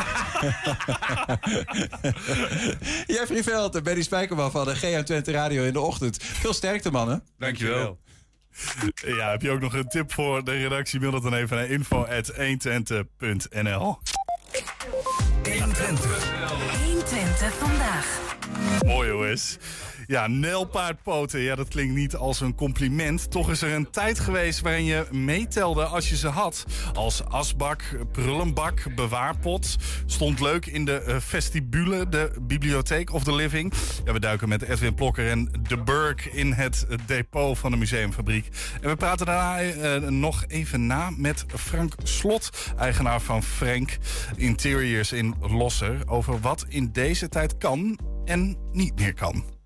[3.07, 6.23] Jeffrey Veld en Benny Spijkerman van de GM Twente Radio in de ochtend.
[6.23, 7.23] Veel sterkte, mannen.
[7.39, 7.99] Dankjewel.
[8.95, 11.01] Ja, heb je ook nog een tip voor de redactie?
[11.01, 13.99] Mail dat dan even naar info.120.nl
[16.85, 18.21] 120 vandaag.
[18.87, 19.57] Mooi jongens.
[20.09, 23.31] Ja, nelpaardpoten, ja, dat klinkt niet als een compliment.
[23.31, 26.65] Toch is er een tijd geweest waarin je meetelde als je ze had.
[26.95, 27.83] Als asbak,
[28.13, 29.77] prullenbak, bewaarpot.
[30.07, 33.73] Stond leuk in de eh, vestibule, de bibliotheek of de living.
[34.05, 38.49] We duiken met Edwin Plokker en De Burg in het depot van de museumfabriek.
[38.81, 43.99] En we praten daarna eh, nog even na met Frank Slot, eigenaar van Frank
[44.37, 46.03] Interiors in Losser.
[46.07, 49.58] Over wat in deze tijd kan en niet meer kan.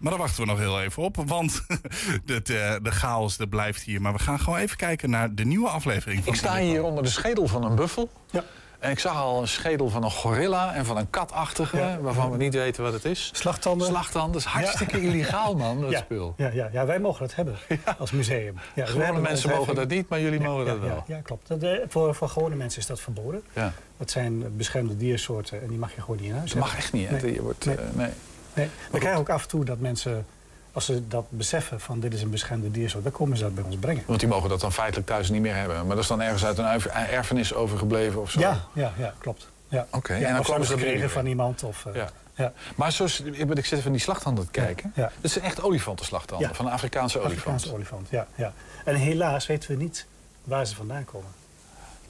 [0.00, 1.62] Maar daar wachten we nog heel even op, want
[2.24, 4.00] de, de, de chaos dat blijft hier.
[4.00, 6.24] Maar we gaan gewoon even kijken naar de nieuwe aflevering.
[6.24, 8.08] Van Ik sta hier onder de schedel van een buffel.
[8.30, 8.44] Ja.
[8.78, 11.98] En ik zag al een schedel van een gorilla en van een katachtige, Ja.
[12.00, 13.30] waarvan we niet weten wat het is.
[13.34, 13.86] Slagtanden.
[13.86, 14.32] Slachtanden.
[14.32, 15.98] Dat is hartstikke illegaal, man, dat ja.
[15.98, 16.34] spul.
[16.36, 17.56] Ja, ja, ja, wij mogen dat hebben
[17.98, 18.54] als museum.
[18.74, 21.04] Ja, Gewone hebben mensen mogen dat niet, maar jullie Ja, mogen ja, dat wel.
[21.06, 21.48] Ja, ja klopt.
[21.48, 23.42] Dat, eh, voor, voor gewone mensen is dat verboden.
[23.54, 23.72] Ja.
[23.96, 26.92] Dat zijn beschermde diersoorten en die mag je gewoon niet in huis Dat mag echt
[26.92, 27.20] niet, hè?
[27.20, 27.32] Nee.
[27.32, 27.76] Je wordt, Nee.
[27.76, 28.10] eh, nee.
[28.54, 28.68] Nee.
[28.90, 30.26] We krijgen ook af en toe dat mensen,
[30.72, 33.64] als ze dat beseffen van dit is een beschermde diersoort, dan komen ze dat bij
[33.64, 34.02] ons brengen.
[34.06, 35.76] Want die mogen dat dan feitelijk thuis niet meer hebben.
[35.86, 38.40] Maar dat is dan ergens uit een erfenis overgebleven of zo?
[38.40, 39.48] Ja, ja, ja, klopt.
[39.68, 39.86] Ja.
[39.90, 41.62] Oké, Ja, en dan komen ze gekregen van iemand.
[41.62, 42.10] Of, eh, Ja.
[42.34, 42.52] ja.
[42.76, 44.92] Maar zoals, ik zit van die slagtanden te kijken.
[44.94, 45.10] Ja.
[45.20, 46.54] Dat zijn echt olifantenslagtanden, Ja.
[46.54, 47.38] van een Afrikaanse olifant.
[47.38, 48.52] Afrikaanse olifant, ja, ja.
[48.84, 50.06] En helaas weten we niet
[50.44, 51.28] waar ze vandaan komen.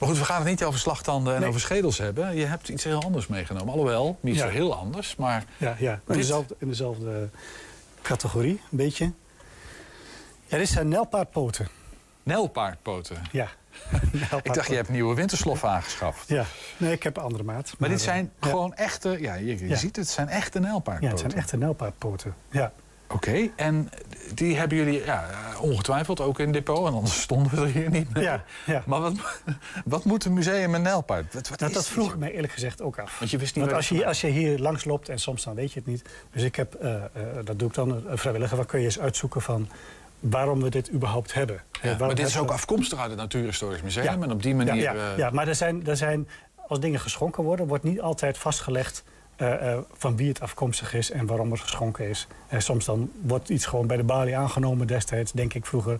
[0.01, 1.49] Maar goed, we gaan het niet over slagtanden en Nee.
[1.49, 2.35] over schedels hebben.
[2.35, 3.73] Je hebt iets heel anders meegenomen.
[3.73, 5.43] Alhoewel, niet zo heel anders, maar...
[5.57, 5.99] Ja, ja.
[6.07, 7.29] In, dezelfde, in dezelfde
[8.01, 9.11] categorie, een beetje.
[10.45, 11.67] Ja, dit zijn nelpaardpoten.
[12.23, 13.21] Nelpaardpoten?
[13.31, 13.47] Ja.
[14.43, 16.27] Ik dacht, je hebt nieuwe wintersloffen aangeschaft.
[16.27, 16.45] Ja,
[16.77, 17.73] nee, ik heb een andere maat.
[17.77, 19.17] Maar dit eh, zijn gewoon echte...
[19.21, 19.75] Ja, je, je Ja.
[19.75, 21.03] ziet het, het zijn echte nelpaardpoten.
[21.03, 22.35] Ja, het zijn echte nelpaardpoten.
[22.49, 22.71] Ja.
[23.13, 23.89] Oké, en
[24.33, 26.87] die hebben jullie ja, ongetwijfeld ook in depot.
[26.87, 28.07] En anders stonden we er hier niet.
[28.13, 28.83] Ja, ja.
[28.85, 29.13] Maar wat,
[29.85, 30.83] wat moet een museum?
[30.83, 31.05] Wat,
[31.49, 33.19] wat Nou, dat vroeg ik mij eerlijk gezegd ook af.
[33.19, 35.19] Want je wist niet Want waar als het je, als je hier langs loopt en
[35.19, 36.03] soms dan weet je het niet.
[36.31, 37.01] Dus ik heb, eh, eh,
[37.43, 38.57] dat doe ik dan, een vrijwilliger.
[38.57, 39.69] Wat kun je eens uitzoeken van
[40.21, 41.61] waarom we dit überhaupt hebben?
[41.81, 44.05] Eh, Ja, maar dit is ook afkomstig uit het Natuurhistorisch Museum.
[44.05, 44.11] Ja.
[44.11, 44.75] En op die manier...
[44.75, 46.27] Ja, ja, eh, ja maar er zijn, er zijn,
[46.67, 49.03] als dingen geschonken worden, wordt niet altijd vastgelegd
[49.41, 52.27] eh, eh, van wie het afkomstig is en waarom het geschonken is.
[52.47, 55.99] En soms dan wordt iets gewoon bij de balie aangenomen destijds, denk ik vroeger.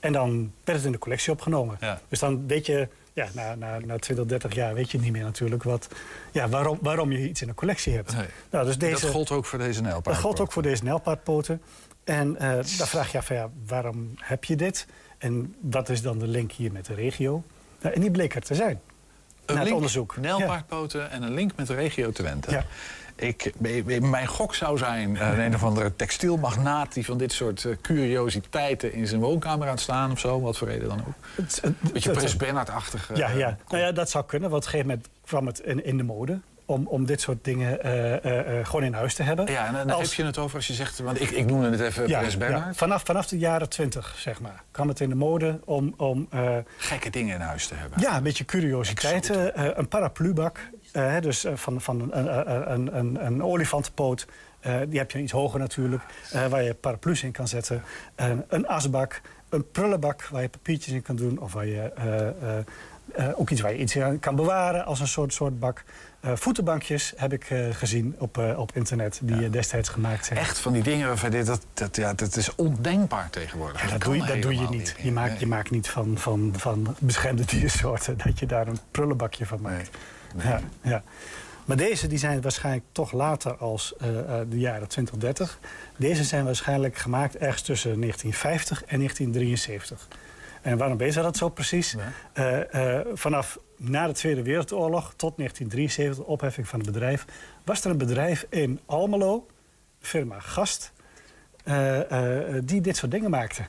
[0.00, 1.76] En dan werd het in de collectie opgenomen.
[1.80, 2.00] Ja.
[2.08, 5.22] Dus dan weet je, ja, na, na, na 20, 30 jaar weet je niet meer
[5.22, 5.88] natuurlijk wat,
[6.32, 8.16] ja, waarom, waarom je iets in een collectie hebt.
[8.16, 8.26] Nee.
[8.50, 10.04] Nou, dus deze, Dat gold ook voor deze nelpaard.
[10.04, 11.62] dat geldt ook voor deze nelpaardpoten.
[12.04, 14.86] En eh dan vraag je af, ja, waarom heb je dit?
[15.18, 17.42] En wat is dan de link hier met de regio?
[17.80, 18.80] Nou, en die bleek er te zijn.
[19.46, 20.16] Een link, onderzoek.
[20.16, 22.50] Nelpaardpoten en een link met de regio Twente.
[22.50, 22.64] Ja.
[23.16, 23.52] Ik,
[24.00, 26.92] mijn gok zou zijn eh, een of andere textielmagnaat...
[26.92, 30.40] die van dit soort eh, curiositeiten in zijn woonkamer aan het staan of zo.
[30.40, 31.14] Wat voor reden dan ook.
[31.92, 33.16] Beetje Prins Bernhard-achtige...
[33.16, 33.56] Ja, eh, ja.
[33.68, 34.50] Nou ja, dat zou kunnen.
[34.50, 36.40] Want op een gegeven moment kwam het in, in de mode...
[36.72, 39.50] Om, om dit soort dingen eh, eh, eh, gewoon in huis te hebben.
[39.50, 40.98] Ja, en dan Als- heb je het over als je zegt...
[40.98, 42.72] want ik, ik noemde het even Ja.
[42.74, 45.94] Vanaf, vanaf de jaren twintig, zeg maar, kwam het in de mode om...
[45.96, 46.28] om
[46.76, 48.00] Gekke dingen in huis te hebben.
[48.00, 49.78] ja, een beetje curiositeiten.
[49.78, 50.70] een paraplubak,
[51.20, 54.26] dus van, van een, een, een, een, olifantenpoot.
[54.88, 56.02] Die heb je iets hoger natuurlijk,
[56.48, 57.82] waar je paraplu's in kan zetten.
[58.14, 61.38] En een asbak, een prullenbak waar je papiertjes in kan doen.
[61.40, 61.92] Of waar je
[63.14, 65.84] eh, ook iets waar je iets in kan bewaren als een soort, soort bak.
[66.20, 70.38] Eh, voetenbankjes heb ik eh, gezien op, op internet, die destijds gemaakt zijn.
[70.38, 73.82] Echt van die dingen waarvan dit, dat, dat, ja, dat is ondenkbaar tegenwoordig.
[73.82, 74.94] Ja, dat, doe je, dat doe je niet.
[75.02, 75.40] Je maakt, Nee.
[75.40, 79.90] je maakt niet van, van, van beschermde diersoorten dat je daar een prullenbakje van maakt.
[80.42, 81.02] Ja, ja.
[81.64, 83.94] Maar deze die zijn waarschijnlijk toch later als
[84.48, 85.58] de jaren 2030.
[85.96, 90.08] Deze zijn waarschijnlijk gemaakt ergens tussen 1950 en 1973.
[90.62, 91.96] En waarom weet je dat zo precies?
[92.32, 97.24] Eh, eh, vanaf na de Tweede Wereldoorlog tot 1973, opheffing van het bedrijf,
[97.64, 99.46] was er een bedrijf in Almelo,
[100.00, 100.92] firma Gast,
[101.64, 102.00] eh,
[102.64, 103.62] die dit soort dingen maakte.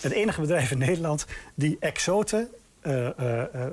[0.00, 2.48] Het enige bedrijf in Nederland die exoten,
[2.82, 3.14] eh, eh,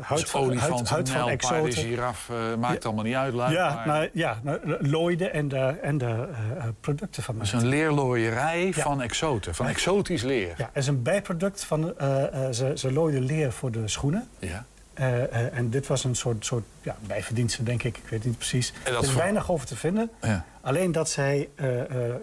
[0.02, 1.84] huid, van, olifanten, huid, huid van exoten.
[1.84, 3.34] giraf, maakt allemaal niet uit.
[3.34, 6.28] Ja, nou, ja nou, looiden en de, en de
[6.80, 7.68] producten van Dat is maakte.
[7.68, 10.54] een leerlooierij van exoten, van exotisch leer.
[10.58, 11.94] Ja, het is een bijproduct van.
[12.52, 14.28] ze, ze looiden leer voor de schoenen.
[14.40, 14.66] Ja.
[15.00, 17.98] Eh, eh, en dit was een soort, soort ja, bijverdienste, denk ik.
[17.98, 18.74] Ik weet niet precies.
[18.84, 20.10] Er is voor- weinig over te vinden.
[20.22, 20.46] Ja.
[20.62, 22.14] Alleen dat zij eh, eh,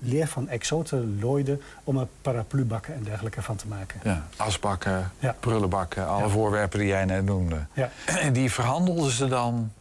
[0.00, 4.00] leer van exoten looiden om er paraplubakken en dergelijke van te maken.
[4.02, 5.36] Ja, asbakken, Ja.
[5.40, 7.66] prullenbakken, alle voorwerpen die jij net noemde.
[7.72, 7.90] Ja.
[8.06, 9.72] En die verhandelden ze dan...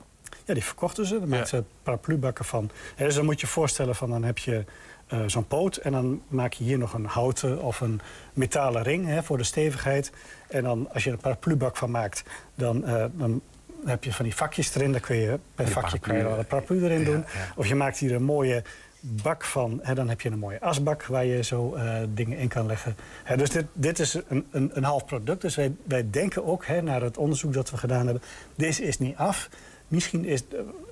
[0.45, 1.19] Ja, die verkochten ze.
[1.19, 2.69] Daar maakten ze paraplubakken van.
[2.95, 4.63] Dus dan moet je je voorstellen van dan heb je
[5.07, 5.75] eh, zo'n poot...
[5.77, 8.01] en dan maak je hier nog een houten of een
[8.33, 10.11] metalen ring hè, voor de stevigheid.
[10.49, 12.23] En dan als je er een paraplubak van maakt...
[12.55, 13.41] dan, eh, dan
[13.81, 16.37] Dan heb je van die vakjes erin, daar kun je per vakje kan je wel
[16.37, 17.25] een paraplu erin doen.
[17.55, 18.63] Of je maakt hier een mooie
[18.99, 22.47] bak van, hè, dan heb je een mooie asbak waar je zo eh, dingen in
[22.47, 22.95] kan leggen.
[23.23, 25.41] Hè, dus dit, dit is een, een, een half product.
[25.41, 28.23] Dus wij, wij denken ook, hè, naar het onderzoek dat we gedaan hebben,
[28.55, 29.49] deze is niet af.
[29.87, 30.41] Misschien is,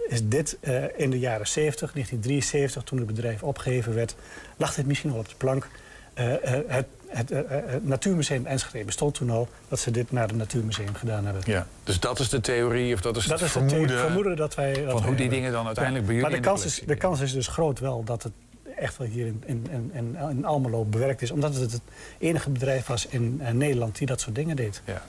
[0.07, 4.15] is dit eh, in de jaren 70, 1973, toen het bedrijf opgegeven werd,
[4.57, 5.67] lag dit misschien al op de plank.
[6.13, 10.37] Eh, eh, het, het, het Natuurmuseum Enschede bestond toen al, dat ze dit naar het
[10.37, 11.43] Natuurmuseum gedaan hebben.
[11.45, 14.35] Ja, dus dat is de theorie, of dat is Dat het is het vermoeden, vermoeden
[14.35, 14.73] dat wij.
[14.73, 16.81] Dat van wij hoe die dingen dan uiteindelijk bij jullie Maar de de kans, is,
[16.85, 18.33] de kans is dus groot wel dat het
[18.75, 19.91] echt wel hier in, in,
[20.29, 21.31] in, Almelo bewerkt is.
[21.31, 21.81] Omdat het het
[22.19, 24.81] enige bedrijf was in Nederland die dat soort dingen deed.
[24.85, 25.03] Ja.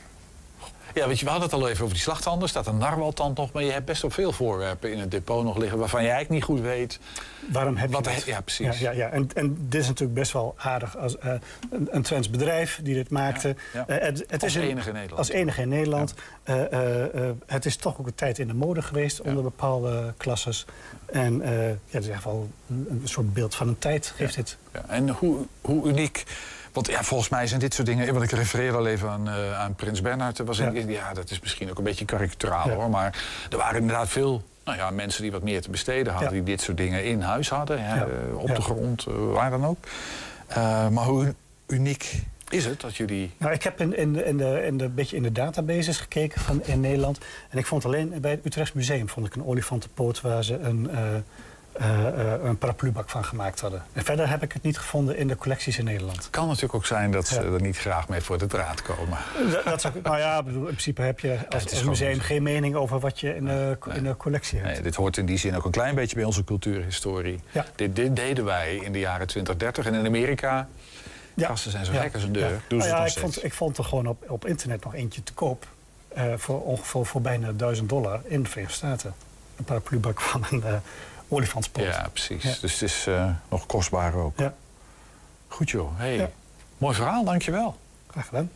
[0.94, 2.48] Ja, weet je, we hadden het al even over die slagtanden.
[2.48, 5.56] staat een narwaltand nog, maar je hebt best wel veel voorwerpen in het depot nog
[5.56, 6.98] liggen waarvan je eigenlijk niet goed weet.
[7.52, 8.14] Waarom heb je wat dat?
[8.24, 8.78] he- Ja, precies.
[8.78, 9.08] Ja, ja, ja.
[9.08, 11.32] En, en dit is natuurlijk best wel aardig als eh,
[11.70, 13.56] een, een Twents bedrijf die dit maakte.
[13.72, 15.18] Ja, Eh, het, het Als is enige in Nederland.
[15.18, 16.14] Als enige in Nederland.
[16.42, 16.56] Eh,
[17.46, 20.64] het is toch ook een tijd in de mode geweest onder bepaalde klasses.
[21.06, 24.56] En ja, het is echt wel een, een soort beeld van een tijd, geeft dit.
[24.72, 26.24] Ja, en hoe, hoe uniek.
[26.72, 28.12] Want ja, volgens mij zijn dit soort dingen.
[28.12, 30.38] Want ik refereer al even aan, eh, aan Prins Bernhard.
[30.38, 30.66] Er Was Ja.
[30.66, 31.12] een- ja.
[31.14, 32.74] dat is misschien ook een beetje karikaturaal Ja.
[32.74, 32.90] hoor.
[32.90, 36.28] Maar er waren inderdaad veel nou ja, mensen die wat meer te besteden hadden.
[36.30, 36.34] Ja.
[36.34, 37.84] Die dit soort dingen in huis hadden.
[37.84, 39.78] Hè, eh, op de grond, eh, waar dan ook.
[40.90, 41.34] Maar hoe
[41.66, 43.30] uniek is het dat jullie.
[43.36, 45.98] Nou, ik heb in, in, de, in, de, in de, een beetje in de databases
[45.98, 47.18] gekeken van in Nederland.
[47.50, 50.90] En ik vond alleen bij het Utrechts Museum vond ik een olifantenpoot waar ze een,
[52.42, 53.82] een paraplubak van gemaakt hadden.
[53.92, 56.16] En verder heb ik het niet gevonden in de collecties in Nederland.
[56.16, 59.18] Het kan natuurlijk ook zijn dat ze er niet graag mee voor de draad komen.
[59.50, 62.98] Dat, dat zou, nou ja, bedoel, in principe heb je als, museum geen mening over
[63.00, 64.72] wat je in de, in de collectie hebt.
[64.72, 67.40] Nee, dit hoort in die zin ook een klein beetje bij onze cultuurhistorie.
[67.50, 67.64] Ja.
[67.74, 69.86] Dit, dit deden wij in de jaren 20, 30.
[69.86, 70.68] En in Amerika,
[71.36, 72.00] gasten zijn zo Ja.
[72.00, 72.50] gek als een deur.
[72.50, 72.56] Ja.
[72.68, 74.94] Doen Nou ze ja, het ik, vond, ik vond er gewoon op, op internet nog
[74.94, 75.66] eentje te koop.
[76.08, 79.14] eh, voor ongeveer voor bijna 1000 dollar in de Verenigde Staten.
[79.56, 80.74] Een paraplubak van een eh
[81.32, 81.84] olifantspoot.
[81.84, 82.42] Ja, precies.
[82.42, 82.54] Ja.
[82.60, 84.38] Dus het is eh, nog kostbaar ook.
[84.38, 84.54] Ja.
[85.48, 85.98] Goed joh.
[85.98, 86.16] Hey.
[86.16, 86.30] Ja.
[86.78, 87.76] Mooi verhaal, dankjewel.
[88.06, 88.50] Graag gedaan.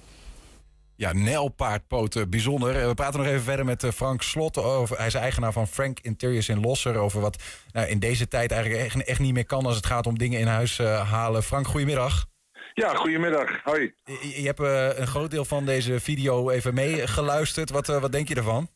[0.95, 2.81] Ja, nijlpaardpoten, bijzonder.
[2.81, 4.59] Eh, We praten nog even verder met eh, Frank Slot.
[4.59, 6.97] Over, hij is eigenaar van Frank Interiors in Losser.
[6.97, 10.07] Over wat nou, in deze tijd eigenlijk echt, echt niet meer kan als het gaat
[10.07, 11.43] om dingen in huis eh, halen.
[11.43, 12.27] Frank, goedemiddag.
[12.75, 13.63] Ja, goedemiddag.
[13.65, 13.95] Hoi.
[14.05, 17.71] Je, je hebt eh, een groot deel van deze video even meegeluisterd.
[17.71, 18.69] Wat, eh, wat denk je ervan?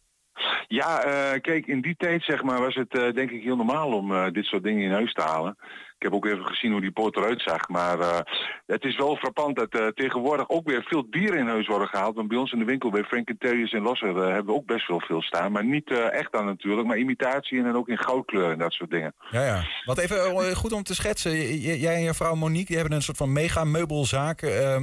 [0.72, 3.92] Ja, eh, kijk, in die tijd zeg maar, was het eh, denk ik heel normaal
[3.92, 5.56] om eh, dit soort dingen in huis te halen.
[5.98, 7.68] Ik heb ook even gezien hoe die poot eruit zag.
[7.68, 8.24] Maar
[8.66, 12.14] het is wel frappant dat tegenwoordig ook weer veel dieren in huis worden gehaald.
[12.14, 14.88] Want bij ons in de winkel bij Frank Terriers in Losser hebben we ook best
[14.88, 15.52] wel veel staan.
[15.52, 18.90] Maar niet echt dan natuurlijk, maar imitatie en dan ook in goudkleur en dat soort
[18.90, 19.14] dingen.
[19.30, 19.64] Ja, ja.
[19.84, 21.56] Wat even goed om te schetsen.
[21.58, 24.42] Jij en je vrouw Monique die hebben een soort van mega meubelzaak.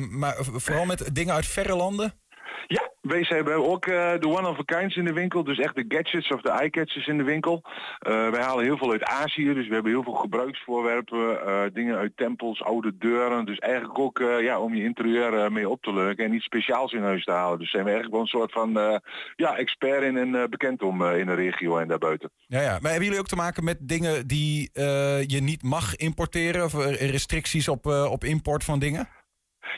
[0.09, 2.13] maar vooral met dingen uit verre landen.
[2.67, 5.43] Ja, wij hebben ook eh, de one of a kinds in de winkel.
[5.43, 7.61] Dus echt de gadgets of de eye-catchers in de winkel.
[7.99, 9.53] Eh, wij halen heel veel uit Azië.
[9.53, 11.45] Dus we hebben heel veel gebruiksvoorwerpen.
[11.45, 13.45] eh, dingen uit tempels, oude deuren.
[13.45, 16.25] Dus eigenlijk ook eh, ja, om je interieur eh, mee op te leuken.
[16.25, 17.59] En iets speciaals in huis te halen.
[17.59, 18.95] Dus zijn we eigenlijk wel een soort van eh,
[19.35, 22.31] ja, expert in en eh, bekend om eh, in de regio en daarbuiten.
[22.47, 22.77] Ja, ja.
[22.81, 26.63] Maar hebben jullie ook te maken met dingen die eh, je niet mag importeren?
[26.63, 29.07] Of eh, restricties op, eh, op import van dingen?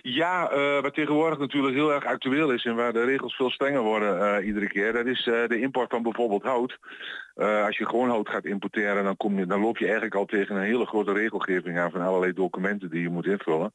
[0.02, 3.82] Ja, eh, wat tegenwoordig natuurlijk heel erg actueel is en waar de regels veel strenger
[3.82, 6.78] worden eh, iedere keer, dat is eh, de import van bijvoorbeeld hout.
[7.40, 10.26] Eh, als je gewoon hout gaat importeren, dan, kom je, dan loop je eigenlijk al
[10.26, 13.74] tegen een hele grote regelgeving aan van allerlei documenten die je moet invullen.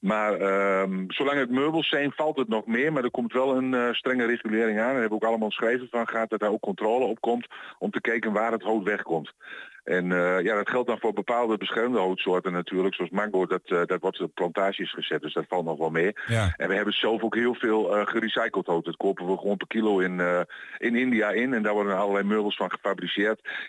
[0.00, 2.92] Maar ehm, zolang het meubels zijn, valt het nog meer.
[2.92, 4.84] Maar er komt wel een eh, strenge regulering aan.
[4.84, 7.46] Daar hebben we ook allemaal schrijven van gehad dat daar ook controle op komt
[7.78, 9.32] om te kijken waar het hout wegkomt.
[9.84, 12.94] En eh, ja, dat geldt dan voor bepaalde beschermde houtsoorten natuurlijk.
[12.94, 16.12] Zoals mango, dat, dat wordt op plantages gezet, dus dat valt nog wel mee.
[16.26, 16.54] Ja.
[16.56, 18.84] En we hebben zelf ook heel veel gerecycled hout.
[18.84, 20.46] Dat kopen we gewoon per kilo in,
[20.78, 21.54] in India in.
[21.54, 22.95] En daar worden allerlei meubels van gefabriceerd.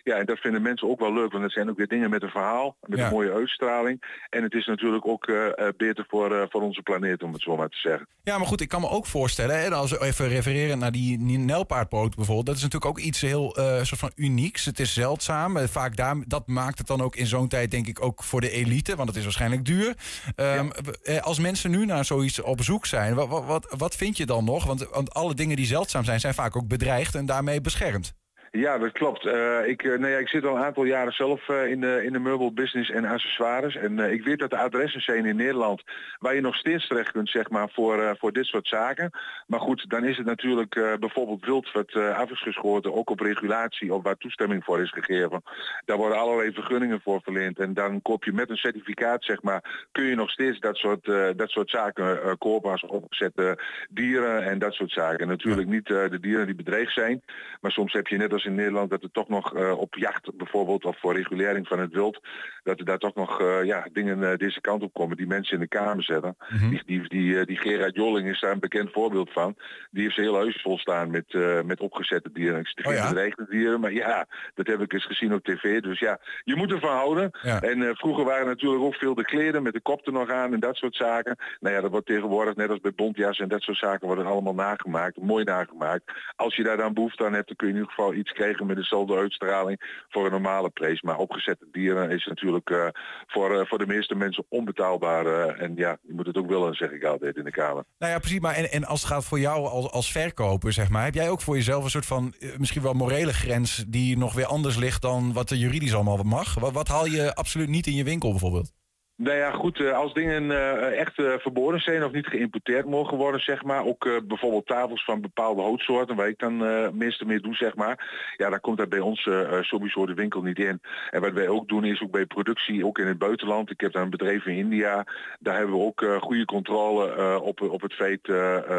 [0.04, 1.32] Ja, en dat vinden mensen ook wel leuk.
[1.32, 2.76] Want het zijn ook weer dingen met een verhaal.
[2.82, 3.06] Met Ja.
[3.06, 4.26] een mooie uitstraling.
[4.30, 7.42] En het is natuurlijk ook eh, eh, beter voor, eh, voor onze planeet, om het
[7.42, 8.08] zo maar te zeggen.
[8.24, 11.20] Ja, maar goed, ik kan me ook voorstellen, hè, als we even refereren naar die
[11.20, 14.66] Nijlpaardpoot bijvoorbeeld, dat is natuurlijk ook iets heel soort van unieks.
[14.66, 15.58] Het is zeldzaam.
[15.58, 18.50] Vaak daar, dat maakt het dan ook in zo'n tijd, denk ik, ook voor de
[18.50, 19.96] elite, want het is waarschijnlijk duur.
[20.36, 20.70] Ehm,
[21.04, 24.46] eh, Als mensen nu naar zoiets op zoek zijn, wat, wat, wat vind je dan
[24.46, 24.66] nog?
[24.66, 28.14] Want, want alle dingen die zeldzaam zijn, zijn vaak ook bedreigd en daarmee beschermd.
[28.52, 29.26] Ja, dat klopt.
[29.26, 32.14] Eh, ik, uh, nee, ik zit al een aantal jaren zelf uh, in, de, in
[32.14, 33.76] de meubelbusiness en accessoires.
[33.76, 35.82] En ik weet dat er adressen zijn in Nederland
[36.20, 39.12] waar je nog steeds terecht kunt zeg maar, voor, voor dit soort zaken.
[39.48, 43.94] Maar goed, dan is het natuurlijk bijvoorbeeld wild wat af is geschoten, ook op regulatie
[43.94, 45.44] of waar toestemming voor is gegeven.
[45.86, 47.60] Daar worden allerlei vergunningen voor verleend.
[47.60, 51.06] En dan koop je met een certificaat, zeg maar, kun je nog steeds dat soort,
[51.36, 55.28] dat soort zaken kopen als opgezette dieren en dat soort zaken.
[55.28, 57.22] Natuurlijk niet de dieren die bedreigd zijn,
[57.62, 60.38] maar soms heb je net als in Nederland dat er toch nog uh, op jacht
[60.38, 62.20] bijvoorbeeld of voor regulering van het wild,
[62.64, 65.54] dat er daar toch nog uh, ja, dingen uh, deze kant op komen die mensen
[65.54, 66.36] in de kamer zetten.
[66.50, 66.70] Mm -hmm.
[66.70, 69.56] Die, die, die, die, Gerard Jolling is daar een bekend voorbeeld van.
[69.92, 72.60] Die heeft zijn hele huis vol staan met, met opgezette dieren.
[72.60, 73.08] Ik oh, ja?
[73.08, 75.82] bedreigde dieren, maar ja, dat heb ik eens gezien op tv.
[75.82, 77.30] Dus ja, je moet ervan houden.
[77.42, 77.62] Ja.
[77.62, 80.60] En vroeger waren natuurlijk ook veel de kleden met de kop er nog aan en
[80.60, 81.36] dat soort zaken.
[81.60, 84.54] Nou ja, dat wordt tegenwoordig net als bij bontjas en dat soort zaken worden allemaal
[84.54, 86.04] nagemaakt, mooi nagemaakt.
[86.36, 88.66] Als je daar dan behoefte aan hebt, dan kun je in ieder geval iets krijgen
[88.66, 91.02] met dezelfde uitstraling voor een normale prijs.
[91.02, 92.88] Maar opgezette dieren is natuurlijk uh,
[93.28, 95.26] voor, uh, voor de meeste mensen onbetaalbaar.
[95.26, 97.84] Uh, en ja, je moet het ook willen, zeg ik altijd in de Kamer.
[98.00, 98.40] Nou ja, precies.
[98.40, 101.30] Maar en, en als het gaat voor jou als, als verkoper, zeg maar, heb jij
[101.30, 105.02] ook voor jezelf een soort van misschien wel morele grens die nog weer anders ligt
[105.02, 106.54] dan wat er juridisch allemaal mag?
[106.54, 108.72] Wat, wat haal je absoluut niet in je winkel bijvoorbeeld?
[109.18, 113.18] Nou ja, goed, uh, als dingen uh, echt uh, verboden zijn of niet geïmporteerd mogen
[113.18, 116.58] worden, zeg maar, ook bijvoorbeeld tafels van bepaalde houtsoorten, waar ik dan
[116.98, 119.30] meeste mee doe, zeg maar, ja, dan komt dat bij ons
[119.62, 120.82] sowieso de winkel niet in.
[121.10, 123.92] En wat wij ook doen is ook bij productie, ook in het buitenland, ik heb
[123.92, 125.06] daar een bedrijf in India,
[125.40, 128.24] daar hebben we ook goede controle op, op het feit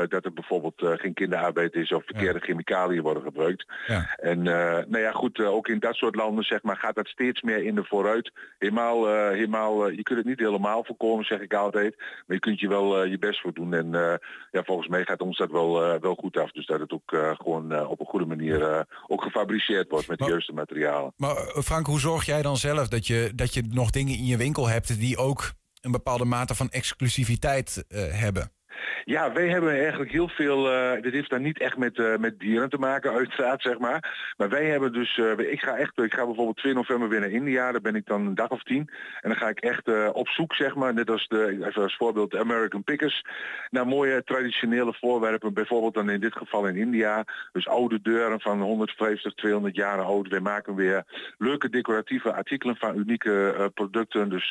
[0.09, 2.45] dat er bijvoorbeeld geen kinderarbeid is of verkeerde ja.
[2.45, 3.67] chemicaliën worden gebruikt.
[3.87, 4.15] Ja.
[4.17, 7.65] En nou ja, goed, ook in dat soort landen, zeg maar, gaat dat steeds meer
[7.65, 8.33] in de vooruit.
[8.59, 11.97] Helemaal, helemaal je kunt het niet helemaal voorkomen, zeg ik altijd.
[11.97, 13.75] Maar je kunt je wel uh, je best voor doen.
[13.75, 14.15] En uh,
[14.51, 16.51] ja, volgens mij gaat ons dat wel, uh, wel goed af.
[16.51, 20.35] Dus dat het ook gewoon op een goede manier ook gefabriceerd wordt met maar, de
[20.35, 21.13] juiste materialen.
[21.17, 24.37] Maar Frank, hoe zorg jij dan zelf dat je, dat je nog dingen in je
[24.37, 28.58] winkel hebt die ook een bepaalde mate van exclusiviteit hebben?
[29.05, 32.39] Ja, wij hebben eigenlijk heel veel, uh, dit heeft dan niet echt met, uh, met
[32.39, 34.33] dieren te maken, uiteraard zeg maar.
[34.37, 37.31] Maar wij hebben dus, uh, ik ga echt, ik ga bijvoorbeeld 2 november weer naar
[37.31, 38.91] India, daar ben ik dan een dag of tien.
[39.21, 42.39] En dan ga ik echt op zoek zeg maar, net als de, als voorbeeld de
[42.39, 43.25] American Pickers,
[43.71, 45.55] naar mooie traditionele voorwerpen.
[45.55, 50.29] Bijvoorbeeld dan in dit geval in India, dus oude deuren van 150, 200 jaar oud.
[50.29, 51.05] Wij maken weer
[51.39, 54.29] leuke decoratieve artikelen van unieke producten.
[54.29, 54.51] Dus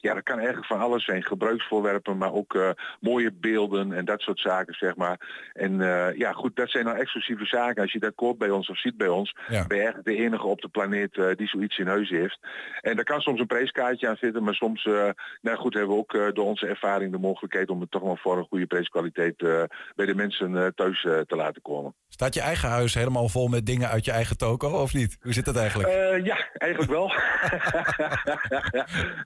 [0.00, 1.22] ja, dat kan eigenlijk van alles zijn.
[1.22, 2.58] Gebruiksvoorwerpen, maar ook
[3.00, 5.50] mooie beelden en dat soort zaken, zeg maar.
[5.52, 7.82] En uh, ja, goed, dat zijn nou exclusieve zaken.
[7.82, 9.66] Als je dat koopt bij ons of ziet bij ons, ja.
[9.66, 12.38] ben je eigenlijk de enige op de planeet uh, die zoiets in huis heeft.
[12.80, 15.08] En daar kan soms een prijskaartje aan zitten, maar soms, uh,
[15.40, 18.38] nou goed, hebben we ook door onze ervaring de mogelijkheid om het toch nog voor
[18.38, 19.36] een goede prijskwaliteit
[19.96, 21.94] bij de mensen thuis te laten komen.
[22.08, 25.16] Staat je eigen huis helemaal vol met dingen uit je eigen toko, of niet?
[25.20, 25.88] Hoe zit dat eigenlijk?
[26.24, 27.12] ja, eigenlijk wel.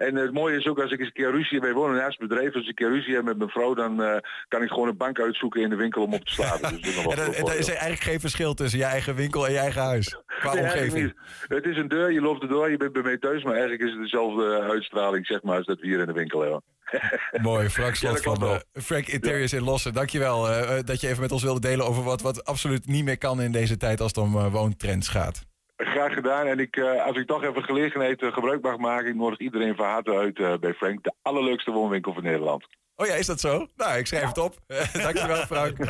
[0.06, 2.28] en het mooie is ook als ik eens een keer ruzie, wij wonen naast het
[2.28, 4.13] bedrijf, als ik een keer ruzie heb met mijn vrouw, dan
[4.48, 6.82] kan ik gewoon een bank uitzoeken in de winkel om op te slapen.
[6.82, 10.18] Dus en er is eigenlijk geen verschil tussen je eigen winkel en je eigen huis,
[10.26, 11.20] qua nee, omgeving.
[11.48, 13.90] Het is een deur, je loopt erdoor, je bent bij mij thuis, maar eigenlijk is
[13.90, 16.62] het dezelfde uitstraling zeg maar, als dat we hier in de winkel hebben.
[17.42, 19.58] Mooi, Frank Slot ja, van uh, Frank Interiors ja.
[19.58, 19.92] in Lossen.
[19.92, 23.18] Dankjewel uh, dat je even met ons wilde delen over wat, wat absoluut niet meer
[23.18, 25.44] kan in deze tijd als het om uh, woontrends gaat.
[25.76, 26.46] Graag gedaan.
[26.46, 30.16] En ik, als ik toch even gelegenheid gebruik mag maken, ik nodig iedereen van harte
[30.16, 31.02] uit bij Frank.
[31.02, 32.66] De allerleukste woonwinkel van Nederland.
[32.96, 33.66] Oh ja, is dat zo?
[33.76, 34.28] Nou, ik schrijf ja.
[34.28, 34.58] het op.
[35.02, 35.78] Dankjewel, Frank.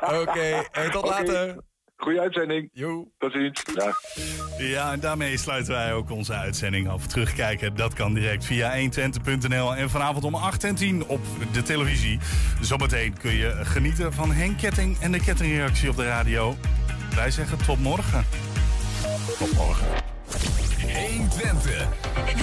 [0.00, 0.68] Oké, okay.
[0.72, 1.24] en tot okay.
[1.24, 1.56] later.
[1.96, 2.68] Goeie uitzending.
[2.72, 3.08] Jo.
[3.18, 3.62] Tot ziens.
[3.74, 3.94] Ja.
[4.58, 7.06] ja, en daarmee sluiten wij ook onze uitzending af.
[7.06, 11.20] Terugkijken, dat kan direct via 120.nl en vanavond om 8 en 10 op
[11.52, 12.18] de televisie.
[12.60, 16.56] Zometeen kun je genieten van Henk Ketting en de kettingreactie op de radio.
[17.14, 18.24] Wij zeggen tot morgen.
[19.38, 19.86] Tot morgen.
[21.08, 21.88] 120.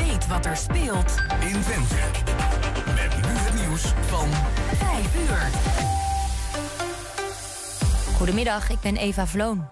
[0.05, 1.95] Weet wat er speelt in Twente.
[2.85, 3.30] Met
[3.71, 4.27] nieuws van
[4.77, 5.49] 5 uur.
[8.15, 9.69] Goedemiddag, ik ben Eva Vloon.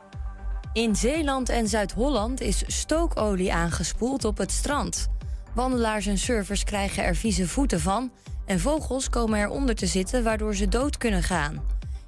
[0.74, 5.10] In Zeeland en Zuid-Holland is stookolie aangespoeld op het strand.
[5.54, 8.12] Wandelaars en surfers krijgen er vieze voeten van...
[8.45, 11.62] en vogels komen eronder te zitten waardoor ze dood kunnen gaan.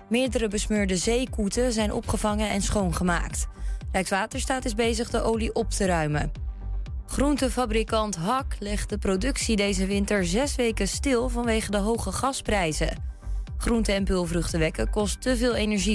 [0.10, 3.48] Meerdere besmeurde zeekoeten zijn opgevangen en schoongemaakt.
[3.92, 6.51] Rijkswaterstaat is bezig de olie op te ruimen.
[7.12, 13.03] Groentefabrikant Hak legt de productie deze winter zes weken stil vanwege de hoge gasprijzen.
[13.57, 15.89] Groente- en pulvruchten wekken kost te veel energie.